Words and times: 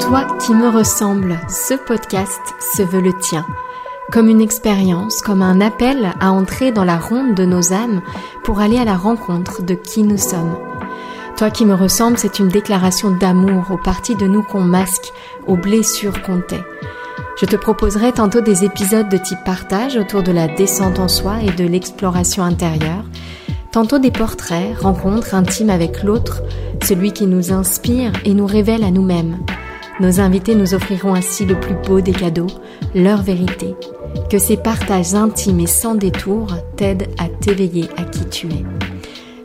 Toi 0.00 0.26
qui 0.38 0.52
me 0.54 0.68
ressembles, 0.68 1.38
ce 1.48 1.74
podcast 1.74 2.40
se 2.74 2.82
veut 2.82 3.00
le 3.00 3.12
tien. 3.18 3.44
Comme 4.12 4.28
une 4.28 4.40
expérience, 4.40 5.20
comme 5.22 5.42
un 5.42 5.60
appel 5.60 6.12
à 6.20 6.32
entrer 6.32 6.70
dans 6.70 6.84
la 6.84 6.98
ronde 6.98 7.34
de 7.34 7.44
nos 7.44 7.72
âmes 7.72 8.02
pour 8.44 8.60
aller 8.60 8.78
à 8.78 8.84
la 8.84 8.96
rencontre 8.96 9.62
de 9.62 9.74
qui 9.74 10.02
nous 10.02 10.18
sommes. 10.18 10.56
Toi 11.36 11.50
qui 11.50 11.64
me 11.64 11.74
ressembles, 11.74 12.18
c'est 12.18 12.38
une 12.38 12.48
déclaration 12.48 13.10
d'amour 13.10 13.70
aux 13.70 13.78
parties 13.78 14.14
de 14.14 14.26
nous 14.26 14.42
qu'on 14.42 14.60
masque, 14.60 15.12
aux 15.46 15.56
blessures 15.56 16.22
qu'on 16.22 16.40
tait. 16.40 16.64
Je 17.40 17.46
te 17.46 17.56
proposerai 17.56 18.12
tantôt 18.12 18.40
des 18.40 18.64
épisodes 18.64 19.08
de 19.08 19.18
type 19.18 19.44
partage 19.44 19.96
autour 19.96 20.22
de 20.22 20.32
la 20.32 20.46
descente 20.46 20.98
en 20.98 21.08
soi 21.08 21.42
et 21.42 21.50
de 21.50 21.64
l'exploration 21.64 22.42
intérieure, 22.42 23.04
tantôt 23.72 23.98
des 23.98 24.10
portraits, 24.10 24.78
rencontres 24.78 25.34
intimes 25.34 25.70
avec 25.70 26.02
l'autre, 26.02 26.42
celui 26.82 27.12
qui 27.12 27.26
nous 27.26 27.52
inspire 27.52 28.12
et 28.24 28.34
nous 28.34 28.46
révèle 28.46 28.84
à 28.84 28.90
nous-mêmes. 28.90 29.38
Nos 29.98 30.20
invités 30.20 30.54
nous 30.54 30.74
offriront 30.74 31.14
ainsi 31.14 31.46
le 31.46 31.58
plus 31.58 31.74
beau 31.74 32.02
des 32.02 32.12
cadeaux, 32.12 32.48
leur 32.94 33.22
vérité. 33.22 33.74
Que 34.28 34.38
ces 34.38 34.58
partages 34.58 35.14
intimes 35.14 35.60
et 35.60 35.66
sans 35.66 35.94
détour 35.94 36.48
t'aident 36.76 37.08
à 37.18 37.28
t'éveiller 37.28 37.88
à 37.96 38.02
qui 38.02 38.26
tu 38.26 38.46
es. 38.48 38.64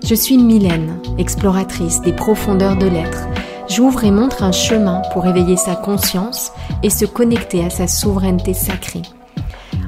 Je 0.03 0.13
suis 0.13 0.37
Mylène, 0.37 0.99
exploratrice 1.17 2.01
des 2.01 2.11
profondeurs 2.11 2.75
de 2.75 2.87
l'être. 2.87 3.27
J'ouvre 3.69 4.03
et 4.03 4.11
montre 4.11 4.43
un 4.43 4.51
chemin 4.51 5.01
pour 5.13 5.25
éveiller 5.25 5.55
sa 5.55 5.75
conscience 5.75 6.51
et 6.83 6.89
se 6.89 7.05
connecter 7.05 7.63
à 7.63 7.69
sa 7.69 7.87
souveraineté 7.87 8.53
sacrée. 8.53 9.03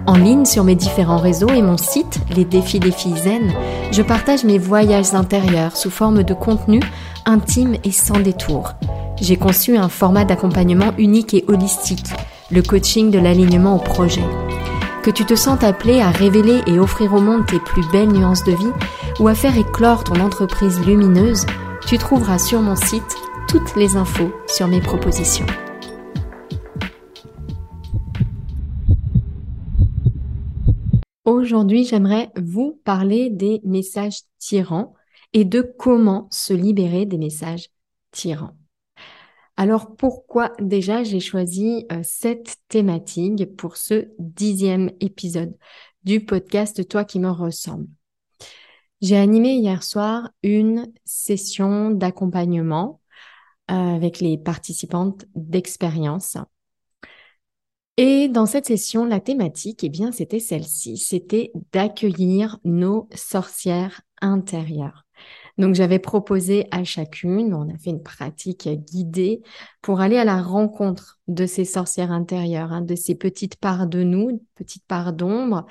En 0.07 0.15
ligne 0.15 0.45
sur 0.45 0.63
mes 0.63 0.75
différents 0.75 1.17
réseaux 1.17 1.49
et 1.49 1.61
mon 1.61 1.77
site, 1.77 2.19
Les 2.35 2.45
Défis 2.45 2.79
des 2.79 2.91
Filles 2.91 3.17
Zen, 3.17 3.51
je 3.91 4.01
partage 4.01 4.45
mes 4.45 4.59
voyages 4.59 5.13
intérieurs 5.13 5.75
sous 5.75 5.89
forme 5.89 6.23
de 6.23 6.33
contenu 6.33 6.79
intime 7.25 7.75
et 7.83 7.91
sans 7.91 8.19
détour 8.19 8.73
j'ai 9.23 9.37
conçu 9.37 9.77
un 9.77 9.87
format 9.87 10.25
d'accompagnement 10.25 10.91
unique 10.97 11.33
et 11.33 11.45
holistique, 11.47 12.09
le 12.51 12.61
coaching 12.61 13.09
de 13.09 13.19
l'alignement 13.19 13.77
au 13.77 13.79
projet. 13.79 14.25
Que 15.01 15.11
tu 15.11 15.23
te 15.23 15.33
sens 15.33 15.63
appelé 15.63 16.01
à 16.01 16.11
révéler 16.11 16.61
et 16.67 16.77
offrir 16.77 17.13
au 17.13 17.21
monde 17.21 17.45
tes 17.45 17.59
plus 17.59 17.89
belles 17.93 18.11
nuances 18.11 18.43
de 18.43 18.51
vie 18.51 18.71
ou 19.21 19.29
à 19.29 19.33
faire 19.33 19.57
éclore 19.57 20.03
ton 20.03 20.19
entreprise 20.19 20.77
lumineuse, 20.85 21.45
tu 21.87 21.97
trouveras 21.97 22.37
sur 22.37 22.61
mon 22.61 22.75
site 22.75 23.15
toutes 23.47 23.77
les 23.77 23.95
infos 23.95 24.31
sur 24.47 24.67
mes 24.67 24.81
propositions. 24.81 25.45
Aujourd'hui, 31.23 31.85
j'aimerais 31.85 32.29
vous 32.35 32.77
parler 32.83 33.29
des 33.29 33.61
messages 33.63 34.23
tyrans 34.37 34.93
et 35.31 35.45
de 35.45 35.61
comment 35.61 36.27
se 36.29 36.53
libérer 36.53 37.05
des 37.05 37.17
messages 37.17 37.69
tyrans. 38.11 38.57
Alors 39.55 39.95
pourquoi 39.95 40.51
déjà 40.59 41.03
j'ai 41.03 41.19
choisi 41.19 41.85
euh, 41.91 41.99
cette 42.03 42.57
thématique 42.69 43.55
pour 43.55 43.77
ce 43.77 44.07
dixième 44.17 44.91
épisode 44.99 45.55
du 46.03 46.25
podcast 46.25 46.87
Toi 46.87 47.05
qui 47.05 47.19
me 47.19 47.29
ressemble? 47.29 47.87
J'ai 49.01 49.17
animé 49.17 49.55
hier 49.55 49.83
soir 49.83 50.31
une 50.41 50.91
session 51.05 51.91
d'accompagnement 51.91 52.99
euh, 53.69 53.73
avec 53.73 54.19
les 54.19 54.37
participantes 54.37 55.25
d'expérience. 55.35 56.37
Et 57.97 58.27
dans 58.27 58.47
cette 58.47 58.65
session, 58.65 59.05
la 59.05 59.19
thématique, 59.19 59.83
eh 59.83 59.89
bien, 59.89 60.11
c'était 60.11 60.39
celle-ci, 60.39 60.97
c'était 60.97 61.51
d'accueillir 61.73 62.57
nos 62.63 63.07
sorcières 63.13 64.01
intérieures. 64.19 65.02
Donc 65.57 65.75
j'avais 65.75 65.99
proposé 65.99 66.67
à 66.71 66.83
chacune, 66.83 67.53
on 67.53 67.69
a 67.69 67.77
fait 67.77 67.91
une 67.91 68.01
pratique 68.01 68.67
guidée 68.67 69.41
pour 69.81 70.01
aller 70.01 70.17
à 70.17 70.25
la 70.25 70.41
rencontre 70.41 71.19
de 71.27 71.45
ces 71.45 71.65
sorcières 71.65 72.11
intérieures, 72.11 72.73
hein, 72.73 72.81
de 72.81 72.95
ces 72.95 73.13
petites 73.15 73.57
parts 73.57 73.87
de 73.87 74.01
nous, 74.03 74.43
petites 74.55 74.85
parts 74.85 75.13
d'ombre 75.13 75.65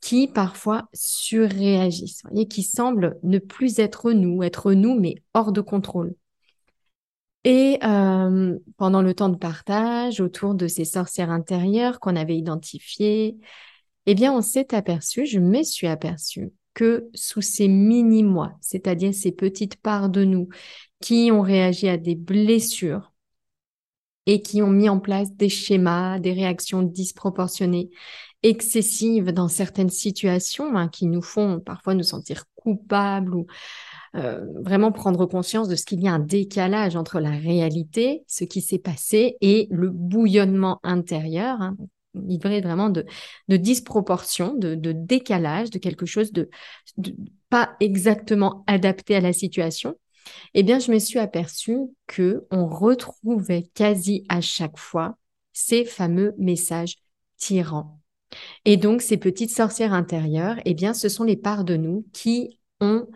qui 0.00 0.26
parfois 0.26 0.88
surréagissent, 0.92 2.24
qui 2.50 2.62
semblent 2.64 3.18
ne 3.22 3.38
plus 3.38 3.78
être 3.78 4.12
nous, 4.12 4.42
être 4.42 4.72
nous, 4.72 4.98
mais 4.98 5.14
hors 5.32 5.52
de 5.52 5.60
contrôle. 5.60 6.16
Et 7.44 7.78
euh, 7.84 8.58
pendant 8.76 9.02
le 9.02 9.14
temps 9.14 9.28
de 9.28 9.36
partage 9.36 10.20
autour 10.20 10.54
de 10.54 10.66
ces 10.66 10.84
sorcières 10.84 11.30
intérieures 11.30 12.00
qu'on 12.00 12.16
avait 12.16 12.36
identifiées, 12.36 13.36
eh 14.06 14.14
bien, 14.14 14.32
on 14.32 14.42
s'est 14.42 14.74
aperçu, 14.74 15.26
je 15.26 15.38
me 15.38 15.62
suis 15.62 15.86
aperçue 15.86 16.52
que 16.74 17.08
sous 17.14 17.42
ces 17.42 17.68
mini-moi, 17.68 18.52
c'est-à-dire 18.60 19.14
ces 19.14 19.32
petites 19.32 19.76
parts 19.76 20.08
de 20.08 20.24
nous 20.24 20.48
qui 21.00 21.30
ont 21.32 21.42
réagi 21.42 21.88
à 21.88 21.96
des 21.96 22.14
blessures 22.14 23.12
et 24.26 24.40
qui 24.40 24.62
ont 24.62 24.70
mis 24.70 24.88
en 24.88 25.00
place 25.00 25.32
des 25.34 25.48
schémas, 25.48 26.18
des 26.18 26.32
réactions 26.32 26.82
disproportionnées, 26.82 27.90
excessives 28.42 29.32
dans 29.32 29.48
certaines 29.48 29.90
situations 29.90 30.76
hein, 30.76 30.88
qui 30.88 31.06
nous 31.06 31.22
font 31.22 31.60
parfois 31.60 31.94
nous 31.94 32.02
sentir 32.02 32.44
coupables 32.54 33.34
ou 33.34 33.46
euh, 34.14 34.44
vraiment 34.60 34.92
prendre 34.92 35.26
conscience 35.26 35.68
de 35.68 35.76
ce 35.76 35.84
qu'il 35.84 36.02
y 36.02 36.08
a 36.08 36.12
un 36.12 36.18
décalage 36.18 36.96
entre 36.96 37.18
la 37.18 37.30
réalité, 37.30 38.24
ce 38.26 38.44
qui 38.44 38.60
s'est 38.60 38.78
passé, 38.78 39.36
et 39.40 39.68
le 39.70 39.90
bouillonnement 39.90 40.80
intérieur, 40.82 41.60
hein, 41.60 41.76
livré 42.14 42.60
vraiment 42.60 42.90
de, 42.90 43.06
de 43.48 43.56
disproportion, 43.56 44.54
de, 44.54 44.74
décalage, 44.92 45.70
de 45.70 45.78
quelque 45.78 46.06
chose 46.06 46.32
de, 46.32 46.50
pas 47.48 47.76
exactement 47.80 48.64
adapté 48.66 49.14
à 49.14 49.20
la 49.20 49.32
situation, 49.32 49.96
eh 50.54 50.62
bien, 50.62 50.78
je 50.78 50.92
me 50.92 50.98
suis 50.98 51.18
aperçue 51.18 51.78
que 52.06 52.46
on 52.50 52.66
retrouvait 52.66 53.70
quasi 53.74 54.24
à 54.28 54.40
chaque 54.40 54.78
fois 54.78 55.16
ces 55.52 55.84
fameux 55.84 56.34
messages 56.38 56.96
tyrans. 57.36 58.00
Et 58.64 58.76
donc, 58.76 59.02
ces 59.02 59.16
petites 59.16 59.54
sorcières 59.54 59.92
intérieures, 59.92 60.56
eh 60.64 60.74
bien, 60.74 60.94
ce 60.94 61.08
sont 61.08 61.24
les 61.24 61.36
parts 61.36 61.64
de 61.64 61.76
nous 61.76 62.06
qui 62.12 62.58
ont 62.80 63.06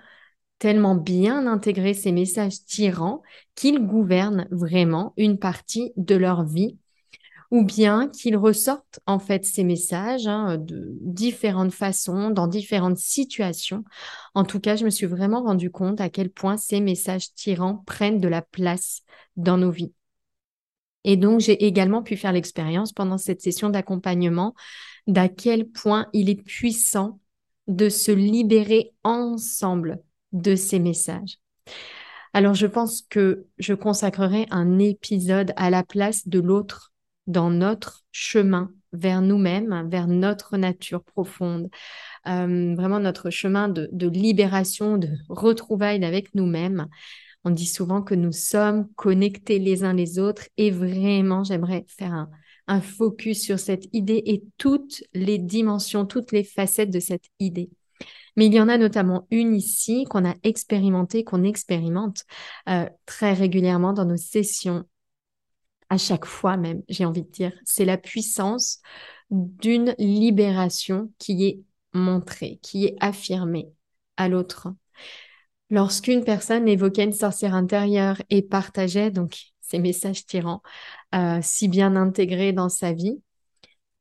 tellement 0.58 0.94
bien 0.94 1.46
intégré 1.46 1.94
ces 1.94 2.12
messages 2.12 2.64
tyrans 2.64 3.22
qu'ils 3.54 3.86
gouvernent 3.86 4.48
vraiment 4.50 5.12
une 5.16 5.38
partie 5.38 5.92
de 5.96 6.16
leur 6.16 6.44
vie 6.44 6.78
ou 7.50 7.64
bien 7.64 8.08
qu'ils 8.08 8.36
ressortent 8.36 9.00
en 9.06 9.18
fait 9.18 9.44
ces 9.44 9.64
messages 9.64 10.26
hein, 10.26 10.56
de 10.58 10.88
différentes 11.00 11.72
façons, 11.72 12.30
dans 12.30 12.46
différentes 12.46 12.98
situations. 12.98 13.84
En 14.34 14.44
tout 14.44 14.60
cas, 14.60 14.76
je 14.76 14.84
me 14.84 14.90
suis 14.90 15.06
vraiment 15.06 15.42
rendu 15.42 15.70
compte 15.70 16.00
à 16.00 16.08
quel 16.08 16.30
point 16.30 16.56
ces 16.56 16.80
messages 16.80 17.32
tyrans 17.34 17.82
prennent 17.86 18.20
de 18.20 18.28
la 18.28 18.42
place 18.42 19.02
dans 19.36 19.58
nos 19.58 19.70
vies. 19.70 19.92
Et 21.04 21.16
donc, 21.16 21.40
j'ai 21.40 21.64
également 21.64 22.02
pu 22.02 22.16
faire 22.16 22.32
l'expérience 22.32 22.92
pendant 22.92 23.18
cette 23.18 23.40
session 23.40 23.70
d'accompagnement 23.70 24.54
d'à 25.06 25.28
quel 25.28 25.68
point 25.68 26.08
il 26.12 26.28
est 26.28 26.42
puissant 26.42 27.20
de 27.68 27.88
se 27.88 28.10
libérer 28.10 28.92
ensemble 29.04 30.00
de 30.32 30.56
ces 30.56 30.80
messages. 30.80 31.38
Alors, 32.32 32.54
je 32.54 32.66
pense 32.66 33.02
que 33.02 33.46
je 33.58 33.72
consacrerai 33.72 34.46
un 34.50 34.78
épisode 34.78 35.52
à 35.56 35.70
la 35.70 35.84
place 35.84 36.26
de 36.28 36.40
l'autre 36.40 36.92
dans 37.26 37.50
notre 37.50 38.04
chemin 38.12 38.70
vers 38.92 39.20
nous-mêmes, 39.20 39.88
vers 39.91 40.09
notre 40.09 40.56
nature 40.56 41.03
profonde, 41.03 41.69
euh, 42.26 42.75
vraiment 42.75 43.00
notre 43.00 43.31
chemin 43.31 43.69
de, 43.69 44.09
libération, 44.09 44.98
de 44.98 45.09
retrouvailles 45.28 46.04
avec 46.04 46.34
nous-mêmes. 46.34 46.87
On 47.44 47.50
dit 47.50 47.66
souvent 47.66 48.03
que 48.03 48.14
nous 48.14 48.32
sommes 48.32 48.88
connectés 48.94 49.59
les 49.59 49.84
uns 49.84 49.92
les 49.92 50.19
autres 50.19 50.48
et 50.56 50.70
vraiment 50.70 51.44
j'aimerais 51.44 51.84
faire 51.88 52.28
un, 52.66 52.81
focus 52.81 53.44
sur 53.44 53.60
cette 53.60 53.87
idée 53.93 54.20
et 54.26 54.43
toutes 54.58 55.04
les 55.14 55.38
dimensions, 55.38 56.04
toutes 56.04 56.32
les 56.32 56.43
facettes 56.43 56.91
de 56.91 56.98
cette 56.98 57.26
idée. 57.38 57.70
Mais 58.34 58.47
il 58.47 58.54
y 58.54 58.60
en 58.60 58.69
a 58.69 58.76
notamment 58.76 59.28
une 59.31 59.54
ici 59.54 60.04
qu'on 60.04 60.28
a 60.28 60.34
expérimenté, 60.43 61.22
qu'on 61.22 61.44
expérimente 61.44 62.25
euh, 62.69 62.87
très 63.06 63.32
régulièrement 63.32 63.93
dans 63.93 64.04
nos 64.04 64.16
sessions 64.16 64.84
à 65.88 65.99
chaque 65.99 66.25
fois 66.25 66.56
même, 66.56 66.83
j'ai 66.88 67.05
envie 67.05 67.23
de 67.23 67.31
dire. 67.31 67.53
C'est 67.65 67.85
la 67.85 67.99
puissance 67.99 68.81
d'une 69.31 69.94
libération 69.99 71.12
qui 71.19 71.47
est 71.47 71.61
montrée, 71.93 72.59
qui 72.62 72.87
est 72.87 72.97
affirmée 73.00 73.69
à 74.17 74.29
l'autre. 74.29 74.69
Lorsqu'une 75.71 76.25
personne 76.25 76.69
évoquait 76.69 77.05
une 77.05 77.12
sorcière 77.12 77.55
intérieure 77.55 78.21
et 78.31 78.43
partageait 78.43 79.11
donc 79.11 79.37
ces 79.61 79.79
messages 79.81 80.25
tyrans 80.27 80.62
euh, 81.15 81.41
si 81.43 81.69
bien 81.69 81.97
intégrés 81.97 82.53
dans 82.53 82.69
sa 82.69 82.93
vie, 82.93 83.21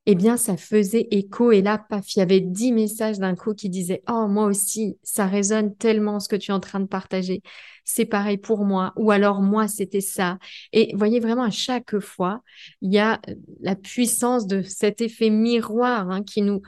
eh 0.05 0.15
bien, 0.15 0.37
ça 0.37 0.55
faisait 0.57 1.07
écho. 1.11 1.51
Et 1.51 1.61
là, 1.61 1.77
paf, 1.77 2.15
il 2.15 2.19
y 2.19 2.21
avait 2.21 2.41
dix 2.41 2.71
messages 2.71 3.17
d'un 3.19 3.35
coup 3.35 3.53
qui 3.53 3.69
disaient, 3.69 4.03
oh, 4.09 4.27
moi 4.27 4.45
aussi, 4.45 4.97
ça 5.03 5.25
résonne 5.25 5.75
tellement 5.75 6.19
ce 6.19 6.29
que 6.29 6.35
tu 6.35 6.51
es 6.51 6.53
en 6.53 6.59
train 6.59 6.79
de 6.79 6.85
partager. 6.85 7.41
C'est 7.85 8.05
pareil 8.05 8.37
pour 8.37 8.65
moi. 8.65 8.93
Ou 8.97 9.11
alors, 9.11 9.41
moi, 9.41 9.67
c'était 9.67 10.01
ça. 10.01 10.37
Et 10.73 10.93
voyez 10.95 11.19
vraiment, 11.19 11.43
à 11.43 11.49
chaque 11.49 11.99
fois, 11.99 12.43
il 12.81 12.93
y 12.93 12.99
a 12.99 13.19
euh, 13.29 13.35
la 13.61 13.75
puissance 13.75 14.45
de 14.47 14.61
cet 14.61 15.01
effet 15.01 15.29
miroir 15.29 16.09
hein, 16.11 16.23
qui 16.23 16.41
nous, 16.41 16.61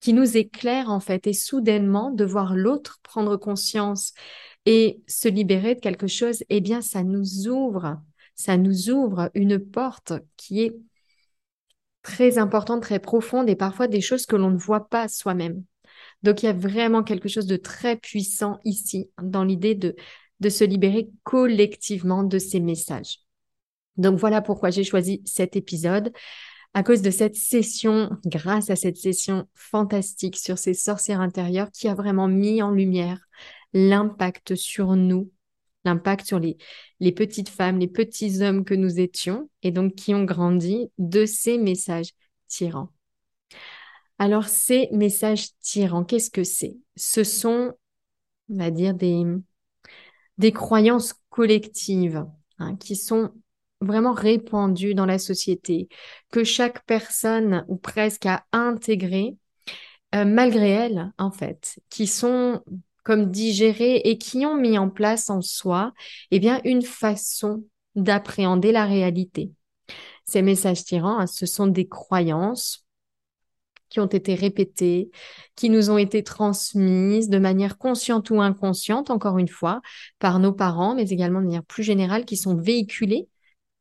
qui 0.00 0.12
nous 0.12 0.36
éclaire, 0.36 0.90
en 0.90 1.00
fait. 1.00 1.26
Et 1.26 1.32
soudainement, 1.32 2.10
de 2.10 2.24
voir 2.24 2.54
l'autre 2.54 2.98
prendre 3.02 3.36
conscience 3.36 4.12
et 4.66 5.00
se 5.06 5.28
libérer 5.28 5.74
de 5.74 5.80
quelque 5.80 6.06
chose, 6.06 6.44
eh 6.50 6.60
bien, 6.60 6.82
ça 6.82 7.02
nous 7.02 7.48
ouvre 7.48 7.98
ça 8.38 8.56
nous 8.56 8.88
ouvre 8.90 9.30
une 9.34 9.58
porte 9.58 10.12
qui 10.36 10.62
est 10.62 10.76
très 12.02 12.38
importante, 12.38 12.82
très 12.82 12.98
profonde 12.98 13.48
et 13.48 13.56
parfois 13.56 13.88
des 13.88 14.00
choses 14.00 14.26
que 14.26 14.36
l'on 14.36 14.50
ne 14.50 14.58
voit 14.58 14.88
pas 14.88 15.08
soi-même. 15.08 15.64
Donc 16.22 16.42
il 16.42 16.46
y 16.46 16.48
a 16.48 16.52
vraiment 16.52 17.02
quelque 17.02 17.28
chose 17.28 17.46
de 17.46 17.56
très 17.56 17.96
puissant 17.96 18.58
ici 18.64 19.10
dans 19.22 19.44
l'idée 19.44 19.74
de, 19.74 19.94
de 20.40 20.48
se 20.48 20.64
libérer 20.64 21.10
collectivement 21.24 22.22
de 22.22 22.38
ces 22.38 22.60
messages. 22.60 23.20
Donc 23.96 24.18
voilà 24.18 24.40
pourquoi 24.40 24.70
j'ai 24.70 24.84
choisi 24.84 25.22
cet 25.24 25.56
épisode 25.56 26.12
à 26.74 26.82
cause 26.82 27.02
de 27.02 27.10
cette 27.10 27.34
session, 27.34 28.10
grâce 28.24 28.70
à 28.70 28.76
cette 28.76 28.98
session 28.98 29.48
fantastique 29.54 30.36
sur 30.36 30.58
ces 30.58 30.74
sorcières 30.74 31.20
intérieures 31.20 31.70
qui 31.72 31.88
a 31.88 31.94
vraiment 31.94 32.28
mis 32.28 32.62
en 32.62 32.70
lumière 32.70 33.20
l'impact 33.72 34.54
sur 34.54 34.94
nous, 34.94 35.30
l'impact 35.84 36.26
sur 36.26 36.38
les, 36.38 36.56
les 37.00 37.12
petites 37.12 37.48
femmes, 37.48 37.78
les 37.78 37.88
petits 37.88 38.42
hommes 38.42 38.64
que 38.64 38.74
nous 38.74 39.00
étions 39.00 39.48
et 39.62 39.70
donc 39.70 39.94
qui 39.94 40.14
ont 40.14 40.24
grandi 40.24 40.90
de 40.98 41.24
ces 41.26 41.58
messages 41.58 42.10
tyrans. 42.48 42.90
Alors 44.18 44.48
ces 44.48 44.88
messages 44.92 45.48
tyrans, 45.60 46.04
qu'est-ce 46.04 46.30
que 46.30 46.44
c'est? 46.44 46.76
Ce 46.96 47.22
sont, 47.24 47.72
on 48.50 48.56
va 48.56 48.70
dire, 48.70 48.94
des, 48.94 49.24
des 50.38 50.52
croyances 50.52 51.14
collectives 51.30 52.26
hein, 52.58 52.76
qui 52.76 52.96
sont 52.96 53.32
vraiment 53.80 54.12
répandu 54.12 54.94
dans 54.94 55.06
la 55.06 55.18
société, 55.18 55.88
que 56.32 56.42
chaque 56.42 56.84
personne 56.84 57.64
ou 57.68 57.76
presque 57.76 58.26
a 58.26 58.44
intégré, 58.52 59.36
euh, 60.14 60.24
malgré 60.24 60.70
elle, 60.70 61.12
en 61.18 61.30
fait, 61.30 61.78
qui 61.88 62.06
sont 62.06 62.62
comme 63.04 63.30
digérées 63.30 63.96
et 64.04 64.18
qui 64.18 64.44
ont 64.46 64.56
mis 64.56 64.78
en 64.78 64.90
place 64.90 65.30
en 65.30 65.40
soi, 65.40 65.92
eh 66.30 66.38
bien, 66.38 66.60
une 66.64 66.82
façon 66.82 67.64
d'appréhender 67.94 68.72
la 68.72 68.84
réalité. 68.84 69.50
Ces 70.24 70.42
messages 70.42 70.84
tyrans, 70.84 71.20
hein, 71.20 71.26
ce 71.26 71.46
sont 71.46 71.66
des 71.66 71.88
croyances 71.88 72.84
qui 73.88 74.00
ont 74.00 74.06
été 74.06 74.34
répétées, 74.34 75.10
qui 75.56 75.70
nous 75.70 75.90
ont 75.90 75.98
été 75.98 76.22
transmises 76.22 77.28
de 77.30 77.38
manière 77.38 77.78
consciente 77.78 78.30
ou 78.30 78.40
inconsciente, 78.40 79.10
encore 79.10 79.38
une 79.38 79.48
fois, 79.48 79.80
par 80.18 80.38
nos 80.38 80.52
parents, 80.52 80.94
mais 80.94 81.08
également 81.08 81.40
de 81.40 81.46
manière 81.46 81.64
plus 81.64 81.82
générale, 81.82 82.24
qui 82.24 82.36
sont 82.36 82.56
véhiculées 82.56 83.28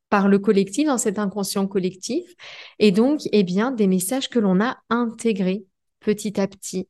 par 0.09 0.29
le 0.29 0.39
collectif, 0.39 0.87
dans 0.87 0.97
cet 0.97 1.19
inconscient 1.19 1.67
collectif, 1.67 2.23
et 2.79 2.91
donc, 2.91 3.21
eh 3.33 3.43
bien, 3.43 3.71
des 3.71 3.87
messages 3.87 4.29
que 4.29 4.39
l'on 4.39 4.61
a 4.61 4.77
intégrés 4.89 5.65
petit 6.07 6.39
à 6.39 6.47
petit. 6.47 6.87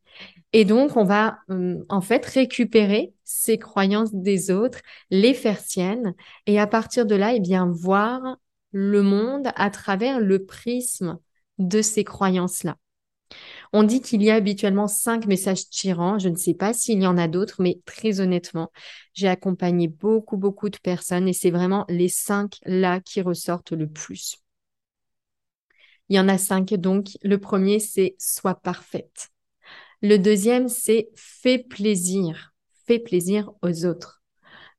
Et 0.54 0.64
donc, 0.64 0.96
on 0.96 1.04
va 1.04 1.40
hum, 1.50 1.84
en 1.90 2.02
fait 2.02 2.24
récupérer 2.24 3.14
ces 3.24 3.58
croyances 3.58 4.14
des 4.14 4.52
autres, 4.52 4.80
les 5.10 5.34
faire 5.34 5.60
siennes, 5.60 6.14
et 6.46 6.60
à 6.60 6.68
partir 6.68 7.08
de 7.08 7.16
là, 7.16 7.34
eh 7.34 7.40
bien, 7.40 7.66
voir 7.68 8.38
le 8.72 9.02
monde 9.02 9.50
à 9.56 9.72
travers 9.72 10.20
le 10.20 10.46
prisme 10.46 11.18
de 11.58 11.82
ces 11.82 12.04
croyances-là. 12.04 12.78
On 13.74 13.82
dit 13.84 14.02
qu'il 14.02 14.22
y 14.22 14.30
a 14.30 14.36
habituellement 14.36 14.88
cinq 14.88 15.26
messages 15.26 15.68
tirants. 15.70 16.20
Je 16.20 16.30
ne 16.30 16.36
sais 16.36 16.54
pas 16.54 16.74
s'il 16.74 17.02
y 17.02 17.08
en 17.08 17.18
a 17.18 17.28
d'autres, 17.28 17.62
mais 17.64 17.80
très 17.86 18.20
honnêtement, 18.22 18.72
j'ai 19.14 19.28
accompagné 19.28 19.88
beaucoup, 19.88 20.38
beaucoup 20.38 20.70
de 20.70 20.78
personnes 20.78 21.28
et 21.28 21.34
c'est 21.34 21.52
vraiment 21.52 21.86
les 21.90 22.10
cinq 22.10 22.60
là 22.66 23.00
qui 23.00 23.22
ressortent 23.22 23.72
le 23.72 23.88
plus. 23.88 24.38
Il 26.10 26.16
y 26.16 26.20
en 26.20 26.30
a 26.30 26.38
cinq 26.38 26.74
donc. 26.74 27.18
Le 27.24 27.38
premier, 27.38 27.80
c'est 27.80 28.16
sois 28.20 28.56
parfaite. 28.56 29.30
Le 30.02 30.18
deuxième, 30.18 30.70
c'est 30.70 31.10
fais 31.16 31.60
plaisir. 31.60 32.54
Fais 32.86 33.00
plaisir 33.00 33.52
aux 33.62 33.86
autres. 33.86 34.22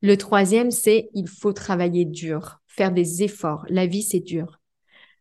Le 0.01 0.17
troisième, 0.17 0.71
c'est 0.71 1.09
il 1.13 1.27
faut 1.27 1.53
travailler 1.53 2.05
dur, 2.05 2.61
faire 2.67 2.91
des 2.91 3.23
efforts. 3.23 3.65
La 3.69 3.85
vie, 3.85 4.01
c'est 4.01 4.21
dur. 4.21 4.59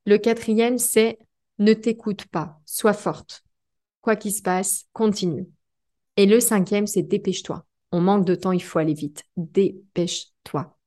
Le 0.06 0.18
quatrième, 0.18 0.78
c'est 0.78 1.18
ne 1.58 1.74
t'écoute 1.74 2.26
pas, 2.26 2.60
sois 2.64 2.92
forte. 2.92 3.42
Quoi 4.00 4.16
qu'il 4.16 4.32
se 4.32 4.42
passe, 4.42 4.86
continue. 4.92 5.48
Et 6.16 6.26
le 6.26 6.40
cinquième, 6.40 6.86
c'est 6.86 7.02
dépêche-toi. 7.02 7.66
On 7.90 8.00
manque 8.00 8.24
de 8.24 8.34
temps, 8.34 8.52
il 8.52 8.62
faut 8.62 8.78
aller 8.78 8.94
vite. 8.94 9.24
Dépêche-toi. 9.36 10.78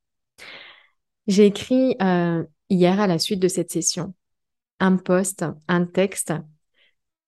J'ai 1.26 1.46
écrit 1.46 1.94
euh, 2.00 2.42
hier 2.70 2.98
à 2.98 3.06
la 3.06 3.18
suite 3.18 3.40
de 3.40 3.48
cette 3.48 3.70
session 3.70 4.14
un 4.82 4.96
post, 4.96 5.44
un 5.68 5.86
texte 5.86 6.34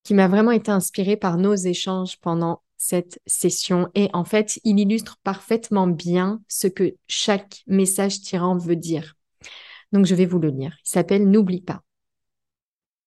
qui 0.03 0.13
m'a 0.13 0.29
vraiment 0.29 0.51
été 0.51 0.71
inspiré 0.71 1.17
par 1.17 1.39
nos 1.39 1.55
échanges 1.55 2.19
pendant 2.21 2.63
cette 2.77 3.21
session. 3.27 3.89
Et 3.95 4.11
en 4.13 4.25
fait, 4.25 4.59
il 4.65 4.79
illustre 4.79 5.19
parfaitement 5.23 5.87
bien 5.87 6.43
ce 6.49 6.67
que 6.67 6.97
chaque 7.07 7.63
message 7.67 8.21
tirant 8.21 8.59
veut 8.59 8.77
dire. 8.77 9.15
Donc, 9.93 10.05
je 10.05 10.17
vais 10.17 10.27
vous 10.27 10.41
le 10.41 10.51
lire. 10.51 10.77
Il 10.85 10.91
s'appelle 10.91 11.31
N'oublie 11.31 11.63
pas. 11.63 11.83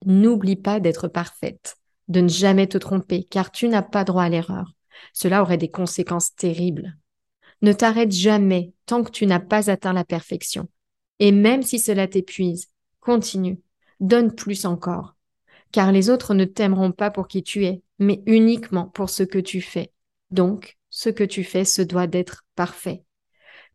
N'oublie 0.06 0.56
pas 0.56 0.80
d'être 0.80 1.10
parfaite 1.10 1.76
de 2.08 2.22
ne 2.22 2.30
jamais 2.30 2.68
te 2.68 2.78
tromper, 2.78 3.26
car 3.26 3.52
tu 3.52 3.68
n'as 3.68 3.82
pas 3.82 4.06
droit 4.06 4.24
à 4.24 4.30
l'erreur. 4.30 4.72
Cela 5.12 5.42
aurait 5.42 5.58
des 5.58 5.70
conséquences 5.70 6.34
terribles. 6.36 6.98
Ne 7.62 7.74
t'arrête 7.74 8.14
jamais 8.14 8.72
tant 8.86 9.04
que 9.04 9.12
tu 9.12 9.26
n'as 9.26 9.42
pas 9.42 9.70
atteint 9.70 9.92
la 9.92 10.06
perfection. 10.06 10.70
Et 11.20 11.34
même 11.34 11.64
si 11.64 11.80
cela 11.80 12.08
t'épuise, 12.08 12.70
continue, 13.02 13.60
donne 14.00 14.34
plus 14.34 14.66
encore, 14.66 15.16
car 15.72 15.92
les 15.92 16.10
autres 16.10 16.34
ne 16.34 16.46
t'aimeront 16.46 16.92
pas 16.92 17.12
pour 17.12 17.28
qui 17.28 17.44
tu 17.44 17.66
es, 17.66 17.82
mais 18.00 18.22
uniquement 18.26 18.88
pour 18.88 19.10
ce 19.10 19.24
que 19.24 19.40
tu 19.40 19.62
fais. 19.62 19.92
Donc, 20.32 20.78
ce 20.90 21.10
que 21.10 21.24
tu 21.24 21.44
fais 21.44 21.66
se 21.66 21.82
doit 21.82 22.08
d'être 22.08 22.46
parfait. 22.56 23.04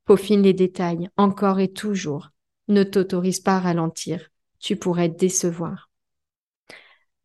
Peaufine 0.04 0.42
les 0.42 0.54
détails, 0.54 1.08
encore 1.16 1.60
et 1.60 1.72
toujours. 1.72 2.30
Ne 2.68 2.82
t'autorise 2.82 3.40
pas 3.40 3.56
à 3.56 3.60
ralentir, 3.60 4.30
tu 4.58 4.76
pourrais 4.76 5.08
décevoir. 5.08 5.90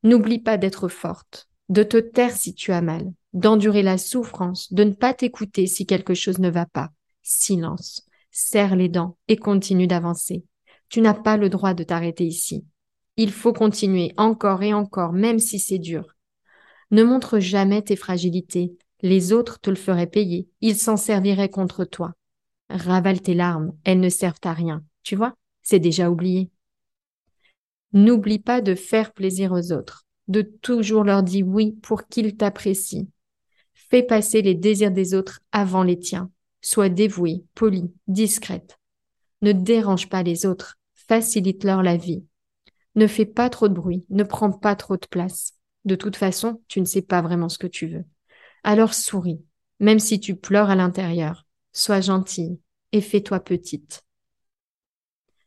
N'oublie 0.03 0.39
pas 0.39 0.57
d'être 0.57 0.88
forte, 0.88 1.47
de 1.69 1.83
te 1.83 1.97
taire 1.97 2.35
si 2.35 2.53
tu 2.53 2.71
as 2.71 2.81
mal, 2.81 3.11
d'endurer 3.33 3.83
la 3.83 3.97
souffrance, 3.97 4.71
de 4.73 4.83
ne 4.83 4.94
pas 4.94 5.13
t'écouter 5.13 5.67
si 5.67 5.85
quelque 5.85 6.13
chose 6.13 6.39
ne 6.39 6.49
va 6.49 6.65
pas. 6.65 6.91
Silence, 7.23 8.07
serre 8.31 8.75
les 8.75 8.89
dents 8.89 9.17
et 9.27 9.38
continue 9.38 9.88
d'avancer. 9.88 10.44
Tu 10.89 11.01
n'as 11.01 11.13
pas 11.13 11.38
le 11.38 11.49
droit 11.49 11.73
de 11.73 11.83
t'arrêter 11.83 12.25
ici. 12.25 12.65
Il 13.17 13.31
faut 13.31 13.53
continuer 13.53 14.13
encore 14.17 14.61
et 14.61 14.73
encore, 14.73 15.11
même 15.11 15.39
si 15.39 15.59
c'est 15.59 15.79
dur. 15.79 16.15
Ne 16.91 17.03
montre 17.03 17.39
jamais 17.39 17.81
tes 17.81 17.95
fragilités. 17.95 18.77
Les 19.01 19.33
autres 19.33 19.59
te 19.59 19.69
le 19.69 19.75
feraient 19.75 20.07
payer. 20.07 20.47
Ils 20.61 20.77
s'en 20.77 20.97
serviraient 20.97 21.49
contre 21.49 21.83
toi. 21.83 22.13
Ravale 22.69 23.21
tes 23.21 23.33
larmes. 23.33 23.73
Elles 23.83 23.99
ne 23.99 24.09
servent 24.09 24.39
à 24.43 24.53
rien. 24.53 24.83
Tu 25.03 25.15
vois, 25.15 25.35
c'est 25.63 25.79
déjà 25.79 26.09
oublié. 26.11 26.51
N'oublie 27.94 28.39
pas 28.39 28.61
de 28.61 28.75
faire 28.75 29.13
plaisir 29.13 29.51
aux 29.51 29.71
autres, 29.71 30.06
de 30.27 30.42
toujours 30.42 31.03
leur 31.03 31.23
dire 31.23 31.47
oui 31.47 31.73
pour 31.81 32.07
qu'ils 32.07 32.35
t'apprécient. 32.35 33.07
Fais 33.73 34.03
passer 34.03 34.42
les 34.42 34.56
désirs 34.56 34.92
des 34.92 35.13
autres 35.13 35.39
avant 35.51 35.83
les 35.83 35.97
tiens. 35.97 36.30
Sois 36.61 36.89
dévouée, 36.89 37.45
polie, 37.56 37.92
discrète. 38.07 38.77
Ne 39.42 39.53
dérange 39.53 40.09
pas 40.09 40.23
les 40.23 40.45
autres, 40.45 40.77
facilite-leur 40.94 41.81
la 41.81 41.95
vie. 41.95 42.23
Ne 42.97 43.06
fais 43.07 43.25
pas 43.25 43.49
trop 43.49 43.69
de 43.69 43.75
bruit, 43.75 44.06
ne 44.09 44.23
prends 44.23 44.51
pas 44.51 44.75
trop 44.75 44.97
de 44.97 45.06
place. 45.06 45.54
De 45.85 45.94
toute 45.94 46.16
façon, 46.16 46.61
tu 46.68 46.81
ne 46.81 46.85
sais 46.85 47.04
pas 47.04 47.21
vraiment 47.21 47.47
ce 47.47 47.59
que 47.59 47.68
tu 47.68 47.87
veux. 47.87 48.04
Alors 48.63 48.95
souris, 48.95 49.39
même 49.80 49.99
si 49.99 50.19
tu 50.19 50.35
pleures 50.35 50.71
à 50.71 50.75
l'intérieur. 50.75 51.45
Sois 51.73 52.01
gentille 52.01 52.59
et 52.92 53.01
fais-toi 53.01 53.39
petite. 53.39 54.04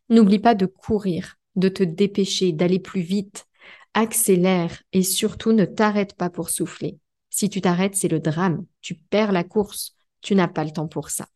N'oublie 0.08 0.38
pas 0.38 0.54
de 0.54 0.66
courir, 0.66 1.38
de 1.56 1.68
te 1.68 1.82
dépêcher, 1.82 2.52
d'aller 2.52 2.78
plus 2.78 3.00
vite. 3.00 3.46
Accélère 3.94 4.80
et 4.92 5.02
surtout 5.02 5.50
ne 5.50 5.64
t'arrête 5.64 6.14
pas 6.14 6.30
pour 6.30 6.50
souffler. 6.50 7.00
Si 7.30 7.50
tu 7.50 7.60
t'arrêtes, 7.60 7.96
c'est 7.96 8.06
le 8.06 8.20
drame. 8.20 8.64
Tu 8.80 8.94
perds 8.94 9.32
la 9.32 9.42
course. 9.42 9.96
Tu 10.20 10.36
n'as 10.36 10.46
pas 10.46 10.62
le 10.62 10.70
temps 10.70 10.86
pour 10.86 11.10
ça. 11.10 11.26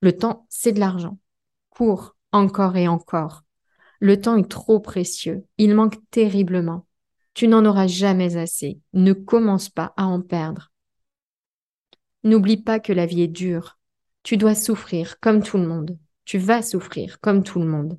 Le 0.00 0.14
temps, 0.14 0.46
c'est 0.50 0.72
de 0.72 0.80
l'argent. 0.80 1.18
Cours 1.70 2.14
encore 2.30 2.76
et 2.76 2.88
encore. 2.88 3.42
Le 4.02 4.20
temps 4.20 4.36
est 4.36 4.50
trop 4.50 4.80
précieux. 4.80 5.46
Il 5.58 5.74
manque 5.74 5.96
terriblement. 6.10 6.86
Tu 7.34 7.46
n'en 7.46 7.64
auras 7.64 7.86
jamais 7.86 8.36
assez. 8.36 8.80
Ne 8.92 9.12
commence 9.12 9.68
pas 9.68 9.94
à 9.96 10.04
en 10.04 10.20
perdre. 10.20 10.72
N'oublie 12.24 12.56
pas 12.56 12.80
que 12.80 12.92
la 12.92 13.06
vie 13.06 13.22
est 13.22 13.28
dure. 13.28 13.78
Tu 14.22 14.36
dois 14.36 14.54
souffrir 14.54 15.20
comme 15.20 15.42
tout 15.42 15.56
le 15.56 15.66
monde. 15.66 15.96
Tu 16.24 16.38
vas 16.38 16.62
souffrir 16.62 17.20
comme 17.20 17.42
tout 17.42 17.60
le 17.60 17.66
monde 17.66 17.98